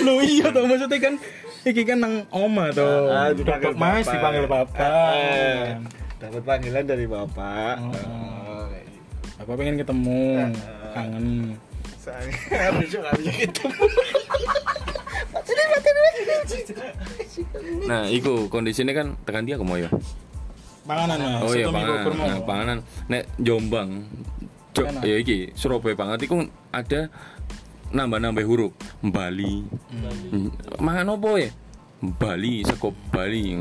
[0.01, 1.13] Lo iya toh maksudnya kan
[1.61, 3.13] iki kan nang oma toh.
[3.13, 4.13] Ah, Dok, dipanggil Mas Bapak.
[4.17, 5.13] dipanggil Bapak.
[5.13, 5.77] Eh,
[6.15, 7.75] Dapat panggilan dari bapak.
[7.85, 8.65] Oh,
[9.37, 10.49] Bapak pengen ketemu,
[10.95, 11.53] kangen.
[12.01, 12.25] Saya
[12.81, 13.85] besok nggak bisa ketemu.
[17.85, 19.89] Nah, iku kondisinya kan tekan dia ya.
[20.85, 21.41] Panganan Mas.
[21.41, 22.13] Oh iya panganan.
[22.13, 22.77] Nah, panganan
[23.09, 23.89] nek Jombang.
[24.75, 25.07] Enak.
[25.07, 26.43] ya iki Surabaya banget iku
[26.75, 27.07] ada
[27.95, 29.63] nambah-nambah huruf Bali.
[30.31, 30.51] Hmm,
[30.83, 31.47] Mangan opo ya?
[32.03, 33.55] Bali, sego Bali.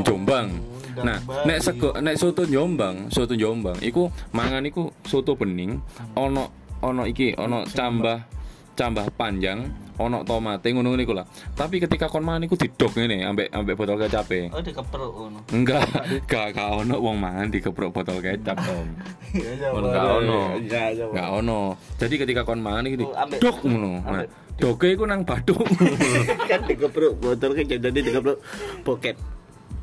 [0.00, 0.48] Jombang.
[0.96, 5.76] Nah, nek sego nek soto Jombang, soto Jombang iku mangan iku soto bening
[6.16, 6.48] ono
[6.80, 8.35] ono iki ono cambah
[8.76, 11.24] cambah panjang ono tomate ngono niku lah.
[11.56, 14.52] Tapi ketika kon mangan iku didok ngene ambek ambek botol kecape.
[14.52, 15.40] Oh dikepruk ngono.
[15.50, 15.88] Enggak,
[16.30, 18.88] gak gak ono wong mangan dikeprok botol kecap, Om.
[19.32, 20.40] Iya, Ngono gak ono.
[20.60, 21.04] Iya, iya.
[21.08, 21.60] Gak ono.
[21.96, 24.04] Jadi ketika kon mangan iki Oh, ambek- dok ngono.
[24.04, 24.22] Nah,
[24.56, 25.64] doke iku nang bathuk.
[26.52, 28.38] kan dikepruk botol kecap jadi dikepruk
[28.84, 29.16] boket.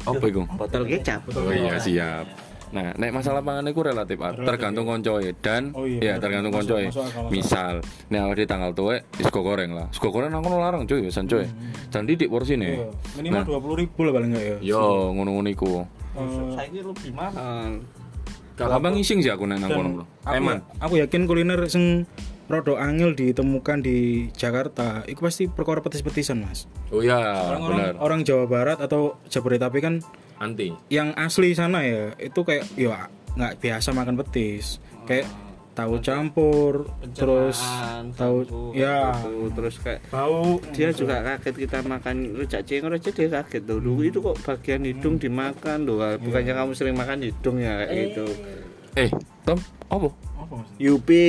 [0.06, 0.46] Apa iku?
[0.54, 1.26] Botol kecap.
[1.34, 2.53] Oh iya, siap.
[2.74, 4.34] Nah, nek masalah pangan iku relatif, Ar.
[4.34, 6.22] tergantung koncoe dan Oh ya iya, bener.
[6.26, 6.86] tergantung koncoe.
[7.30, 9.88] Misal, nek awake di tanggal tuwek sego goreng lah.
[9.94, 11.46] Sego goreng nang kono larang cuy, san cuy.
[11.94, 12.82] Dan didik porsine.
[12.82, 12.90] Iya,
[13.22, 14.58] Minimal dua puluh ribu lah paling enggak ya.
[14.74, 15.86] Yo, ngono-ngono iku.
[16.18, 17.86] Eh, Saya lebih mahal.
[18.54, 20.58] Gak gampang ngising sih aku nang kono, aku, Eman.
[20.78, 22.06] aku yakin kuliner sing
[22.52, 25.04] rodo angel ditemukan di Jakarta.
[25.08, 26.68] Itu pasti perkara petis-petisan mas.
[26.92, 27.94] Oh ya, orang, benar.
[28.00, 29.96] orang Jawa Barat atau Jabodetabek kan
[30.42, 30.76] Anti.
[30.92, 33.08] yang asli sana ya itu kayak ya
[33.40, 34.84] nggak biasa makan petis.
[35.08, 35.28] Kayak
[35.74, 36.86] tahu campur
[37.18, 37.58] terus
[38.14, 38.46] tahu
[38.78, 39.10] ya.
[39.26, 40.62] Tuh, terus kayak bau.
[40.70, 44.86] dia juga kaget kita makan rujak cingur aja dia kaget tuh dulu itu kok bagian
[44.86, 45.98] hidung dimakan loh.
[46.22, 48.26] Bukannya kamu sering makan hidung ya kayak gitu.
[48.94, 49.10] Eh,
[49.42, 49.58] Tom,
[49.90, 50.08] apa?
[50.78, 51.24] Yupi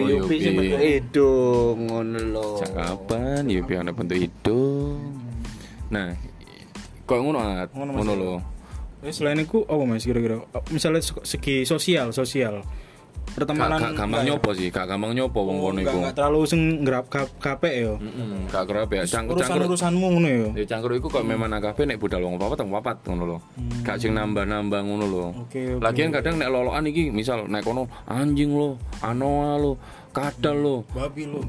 [0.00, 0.36] Oh, Yupi Yupi.
[0.38, 4.98] sing bentuk hidung ngono lho Cakapan, biar ada bentuk hidung.
[5.88, 6.12] Nah,
[7.02, 8.34] kok ngono at, ngono lho.
[8.98, 12.66] Eh, selain itu apa mas kira-kira misalnya se- segi sosial sosial
[13.34, 15.98] pertemanan gak gampang nyopo sih, gak gampang nyopo wong kono nggak iku.
[16.02, 17.04] nggak terlalu sing ngerap
[17.38, 19.02] kapek ya Heeh, gak kerap ya.
[19.06, 22.36] Cangkur urusan urusanmu ngono ya Ya cangkur iku kok memang nang kafe nek budal wong
[22.36, 23.38] papat wong papat ngono lho.
[23.86, 25.24] Gak sing nambah-nambah ngono lho.
[25.46, 25.82] Oke, oke.
[25.84, 29.72] Lagian kadang nek lolokan iki misal nek kono anjing lo, anoa lo,
[30.10, 31.40] kadal lo, babi lo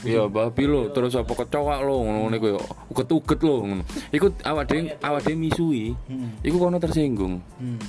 [0.00, 2.60] Iya, babi lo, terus apa kecoak lo, ngono iku yo.
[2.88, 3.82] Uget-uget lo ngono.
[4.08, 5.92] Iku awak dhewe awak dhewe misui.
[6.40, 7.44] Iku kono tersinggung.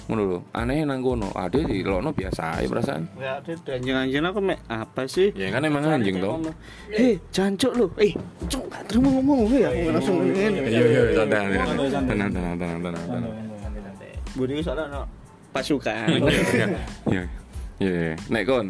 [0.06, 0.39] Ngono lho.
[0.51, 1.32] Aneh nang kono.
[1.32, 3.08] Ade di lono biasa ae perasaan.
[3.16, 6.39] ya ada anjing-anjing aku mek apa sih Ya kan emang anjing toh.
[6.91, 8.12] hei jancuk lo eh
[8.45, 11.39] cuk gak terima ngomong gue aku langsung ngene Iya iya santai
[11.88, 12.04] santai.
[12.04, 13.34] Tenang tenang tenang tenang tenang.
[14.34, 15.01] budi soalnya no
[15.51, 16.68] pasukan Iya.
[17.08, 17.24] Iya.
[17.80, 18.14] Iya.
[18.28, 18.68] Nek kon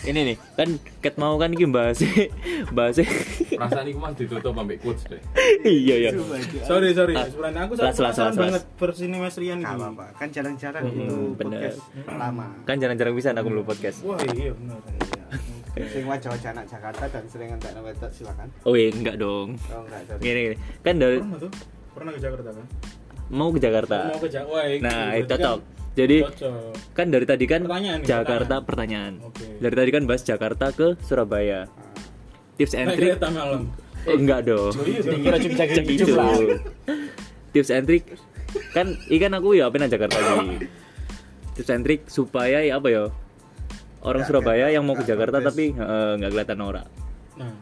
[0.00, 2.00] Ini nih, kan ket mau kan iki bahas
[2.70, 2.96] bahas
[3.50, 5.20] perasaan iku mah ditutup ambek quotes deh.
[5.62, 6.10] iya ya.
[6.62, 8.16] sorry sorry sebenarnya aku las, las.
[8.32, 9.76] banget versi ini Mas Rian Gak ini.
[9.76, 11.60] apa-apa kan jarang-jarang Hmm, itu bener.
[11.68, 11.78] podcast
[12.08, 14.00] lama Kan jarang-jarang bisa aku dulu podcast.
[14.00, 14.80] wah iya benar
[15.86, 19.54] sing wajah-wajah anak Jakarta dan sering ngantek nang wedok silakan Oh iya, enggak dong.
[19.68, 20.56] oh enggak sorry Gini, gini.
[20.80, 21.52] Kan dari pernah tuh
[21.90, 22.66] pernah ke Jakarta kan
[23.30, 23.98] mau ke Jakarta.
[24.06, 25.58] mau ke Jakarta itu Nah, berarti itu kan cocok.
[26.00, 29.12] Jadi cocok kan dari tadi kan Pertanyaan nih, Jakarta pertanyaan.
[29.20, 29.46] Oke.
[29.60, 31.68] Dari tadi kan bahas Jakarta ke Surabaya.
[32.56, 33.62] Tips and naik trick kereta malam
[34.08, 34.72] Oh, enggak dong.
[34.80, 36.12] Dikira cuma jaga Cek itu.
[37.52, 38.04] Tips and trick
[38.72, 40.64] kan ikan aku ya apa Jakarta lagi.
[41.60, 43.04] Tips and trick supaya ya apa ya?
[44.00, 46.84] Orang Surabaya yang mau ke Jakarta tapi eh, nggak kelihatan ora.
[47.36, 47.52] nah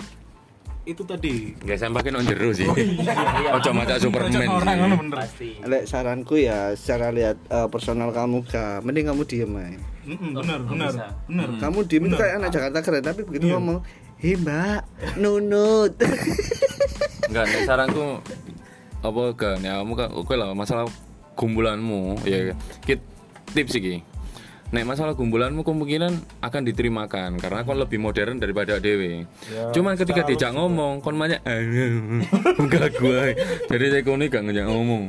[0.89, 2.64] itu tadi Gak sampai kan on jero sih.
[2.64, 4.32] Ojo maca Superman.
[4.49, 4.78] orang sih.
[4.80, 5.49] ngono bener Pasti.
[5.61, 9.78] Lek saranku ya secara lihat eh, personal kamu gak mending kamu diem aja
[10.09, 10.93] Mm-mm, bener bener
[11.28, 13.84] bener kamu diem itu kayak anak Jakarta keren tapi begitu ngomong
[14.16, 14.80] hei mbak
[15.14, 15.93] nunut
[17.28, 18.24] Enggak, nek saranku
[18.99, 20.89] apa ke nek kamu kan oke lah masalah
[21.36, 23.05] gumbulanmu ya kit
[23.53, 24.01] tips iki.
[24.69, 29.25] Nek masalah gumbulanmu kemungkinan akan diterimakan karena kon lebih modern daripada dewe.
[29.73, 31.41] Cuman ketika diajak ngomong kon banyak
[32.61, 33.33] enggak gua.
[33.64, 35.05] Jadi saya kone gak ngajak ngomong.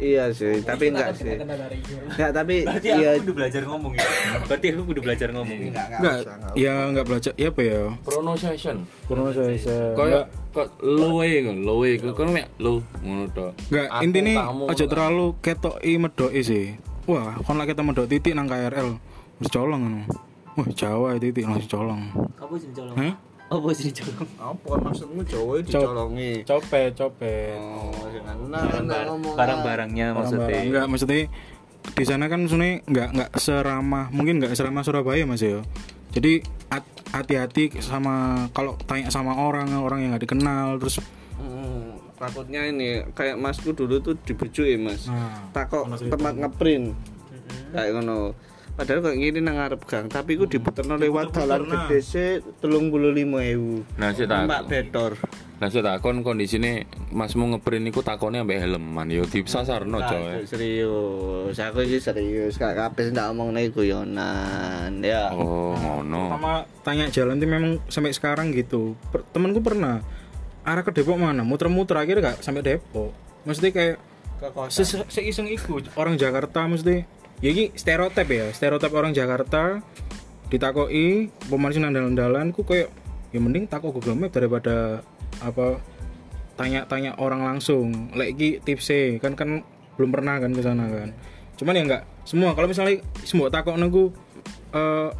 [0.00, 4.06] iya sih tapi enggak sih enggak tapi Berarti iya aku udah belajar ngomong ya.
[4.48, 5.66] Berarti aku udah belajar ngomong ya.
[5.68, 8.76] enggak enggak enggak usah, enggak ya enggak belajar ya apa ya Pronunciation.
[9.04, 10.24] pronunciation Kayak
[10.56, 13.52] kok lowe kok lowe kok kon mek lo ngono tok.
[13.68, 16.66] Enggak, kamu, aja terlalu ketoki medoki sih.
[17.10, 18.94] Wah, kon lagi kita medok titik nang KRL.
[19.42, 20.00] Wis colong ngono.
[20.54, 22.06] Wah, Jawa titik langsung colong.
[22.38, 22.94] Apa sih colong?
[22.94, 23.14] Hah?
[23.50, 24.30] Apa sih colong?
[24.38, 27.58] apa maksudmu Jawa dicolongi Copet, copet.
[27.58, 30.58] oh jangan nah ngomong Barang-barangnya maksudnya.
[30.62, 31.26] Enggak, maksudnya
[31.98, 35.66] di sana kan sebenarnya enggak enggak seramah, mungkin enggak seramah Surabaya Mas ya.
[36.14, 41.02] Jadi hat- hati-hati sama kalau tanya sama orang, orang yang nggak dikenal terus
[42.20, 45.08] takutnya ini kayak masku dulu tuh dibujui mas.
[45.08, 46.92] Nah, takok tempat ngeprint.
[47.72, 48.36] Kayak ngono.
[48.70, 52.28] Padahal kayak gini nang ngarep gang tapi ku diputerno lewat dalan gede sih
[52.64, 53.84] telung puluh lima ewu.
[54.00, 54.48] Nah, saya tak.
[54.48, 55.12] mbak betor
[55.60, 60.48] Nah, saya takon kondisine masmu ngeprint iku takone ambek helman yo disasarno coy.
[60.48, 62.56] serius aku sih serius.
[62.56, 65.28] Kak kabeh ndak omong nih guyonan ya.
[65.36, 66.32] Oh, ngono.
[66.32, 68.96] sama tanya jalan tuh memang sampai sekarang gitu.
[69.12, 70.00] Per- temanku pernah
[70.64, 71.42] arah ke Depok mana?
[71.42, 73.12] Muter-muter akhirnya gak sampai Depok.
[73.44, 73.96] Maksudnya kayak
[74.72, 77.04] se seiseng iku orang Jakarta mesti
[77.44, 79.84] ya ini stereotip ya stereotip orang Jakarta
[80.48, 82.88] ditakoki pemanis nang dalan-dalan ku kayak
[83.30, 85.04] ya mending takok Google Map daripada
[85.44, 85.78] apa
[86.56, 88.12] tanya-tanya orang langsung.
[88.12, 89.64] Lagi tipsnya kan kan
[89.96, 91.12] belum pernah kan ke sana kan.
[91.56, 94.12] Cuman ya enggak semua kalau misalnya semua takok nunggu
[94.72, 95.10] eh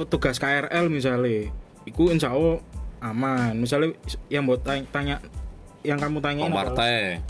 [0.00, 1.52] petugas KRL misalnya
[1.84, 2.62] iku insya Allah
[3.00, 3.96] aman misalnya
[4.28, 5.16] yang buat tanya, tanya
[5.80, 7.24] yang kamu tanya Oh, partai.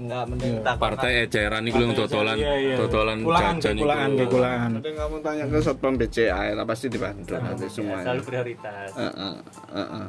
[0.00, 2.38] enggak mending takok Partai eceran yang dodolan
[2.72, 3.84] dodolan kulaan jajan iku.
[3.84, 8.88] kulaan kulaan mending kamu tanya ke satpam BCA lah pasti dibantu nanti semuanya Selalu prioritas.
[8.96, 9.34] Heeh,
[9.74, 10.06] heeh.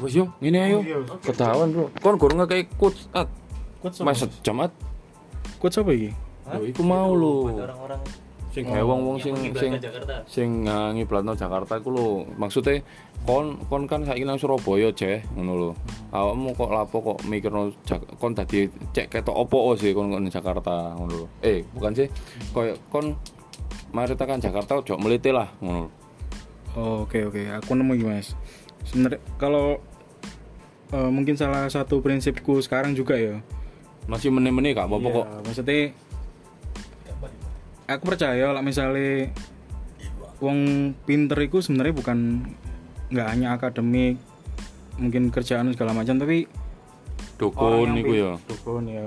[0.00, 0.78] Wes yo, ngene ayo.
[1.20, 1.92] Ketahuan, Bro.
[2.00, 3.28] Kon gurung ngekei quotes at.
[4.00, 4.72] Mas jam at.
[5.56, 6.08] kuat siapa ini
[6.50, 7.52] Yo, iku mau lho.
[7.54, 8.00] Orang-orang
[8.50, 10.14] sing gawe wong-wong sing sing Jakarta.
[10.26, 12.08] sing uh, ngiblatno Jakarta iku lho.
[12.34, 12.82] Maksudnya
[13.22, 15.70] kon kon kan saiki nang Surabaya jeh ngono lho.
[16.10, 20.98] Awakmu kok lapo kok mikirno Jak- kon dadi cek ketok opo sih kon kon Jakarta
[20.98, 21.26] ngono lho.
[21.40, 22.08] Eh, bukan sih.
[22.50, 23.14] Koyo kon
[23.94, 25.86] mari tekan Jakarta ojo meliti lah ngono.
[25.86, 25.90] lho.
[26.78, 28.28] Oh, Oke oke, aku nemu iki mas.
[28.86, 29.78] Sebenarnya kalau
[30.90, 33.38] eh, mungkin salah satu prinsipku sekarang juga ya.
[34.10, 35.26] Masih meneh-meneh gak apa-apa Iya, kok.
[35.46, 35.78] Maksudnya
[37.90, 39.34] aku percaya lah misalnya
[40.38, 40.58] wong
[41.02, 42.18] pinter itu sebenarnya bukan
[43.10, 44.16] nggak hanya akademik
[44.96, 46.46] mungkin kerjaan segala macam tapi
[47.36, 48.32] Dukun niku pin- ya.
[48.46, 49.04] dukun ya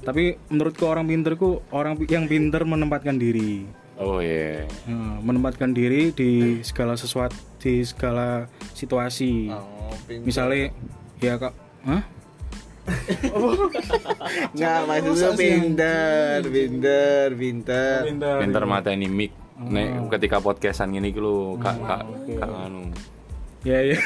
[0.00, 3.66] tapi menurutku orang pinter ku orang yang pinter menempatkan diri
[3.98, 4.62] Oh iya.
[4.86, 10.22] Nah, menempatkan diri di segala sesuatu di segala situasi Oh, pinter.
[10.22, 10.70] misalnya
[11.18, 11.50] ya kak
[11.82, 12.06] Hah?
[14.54, 17.98] Nggak, maksudnya pinter, pinter, pinter.
[18.40, 19.32] Pinter mata ini mic.
[19.58, 22.02] Nek ketika podcastan gini lho, kak kak
[22.38, 22.94] kak anu.
[23.66, 23.98] ya ya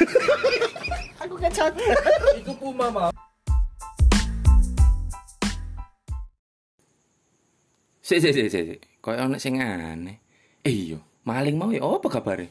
[8.03, 8.80] Sik sik sik sik.
[9.05, 10.16] Kayak ono sing aneh.
[10.64, 12.49] Eh iya, maling mau ya apa kabare?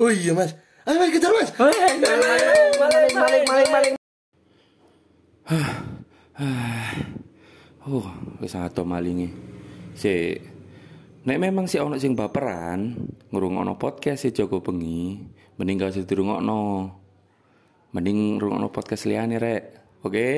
[0.00, 0.56] Oh iya mas,
[0.88, 1.50] ayo mas kejar mas.
[1.60, 3.99] Maling, maling, maling, maling.
[7.90, 8.06] Oh,
[8.38, 9.34] wis ato malinge.
[9.98, 10.38] Sik.
[11.26, 12.94] Nek memang si ono sing baperan,
[13.34, 15.18] ngrungokno podcast si Joko Bengi,
[15.58, 16.62] mending gak usah dirungokno.
[17.90, 19.62] Mending ngrungokno podcast liyane rek.
[20.06, 20.30] Oke?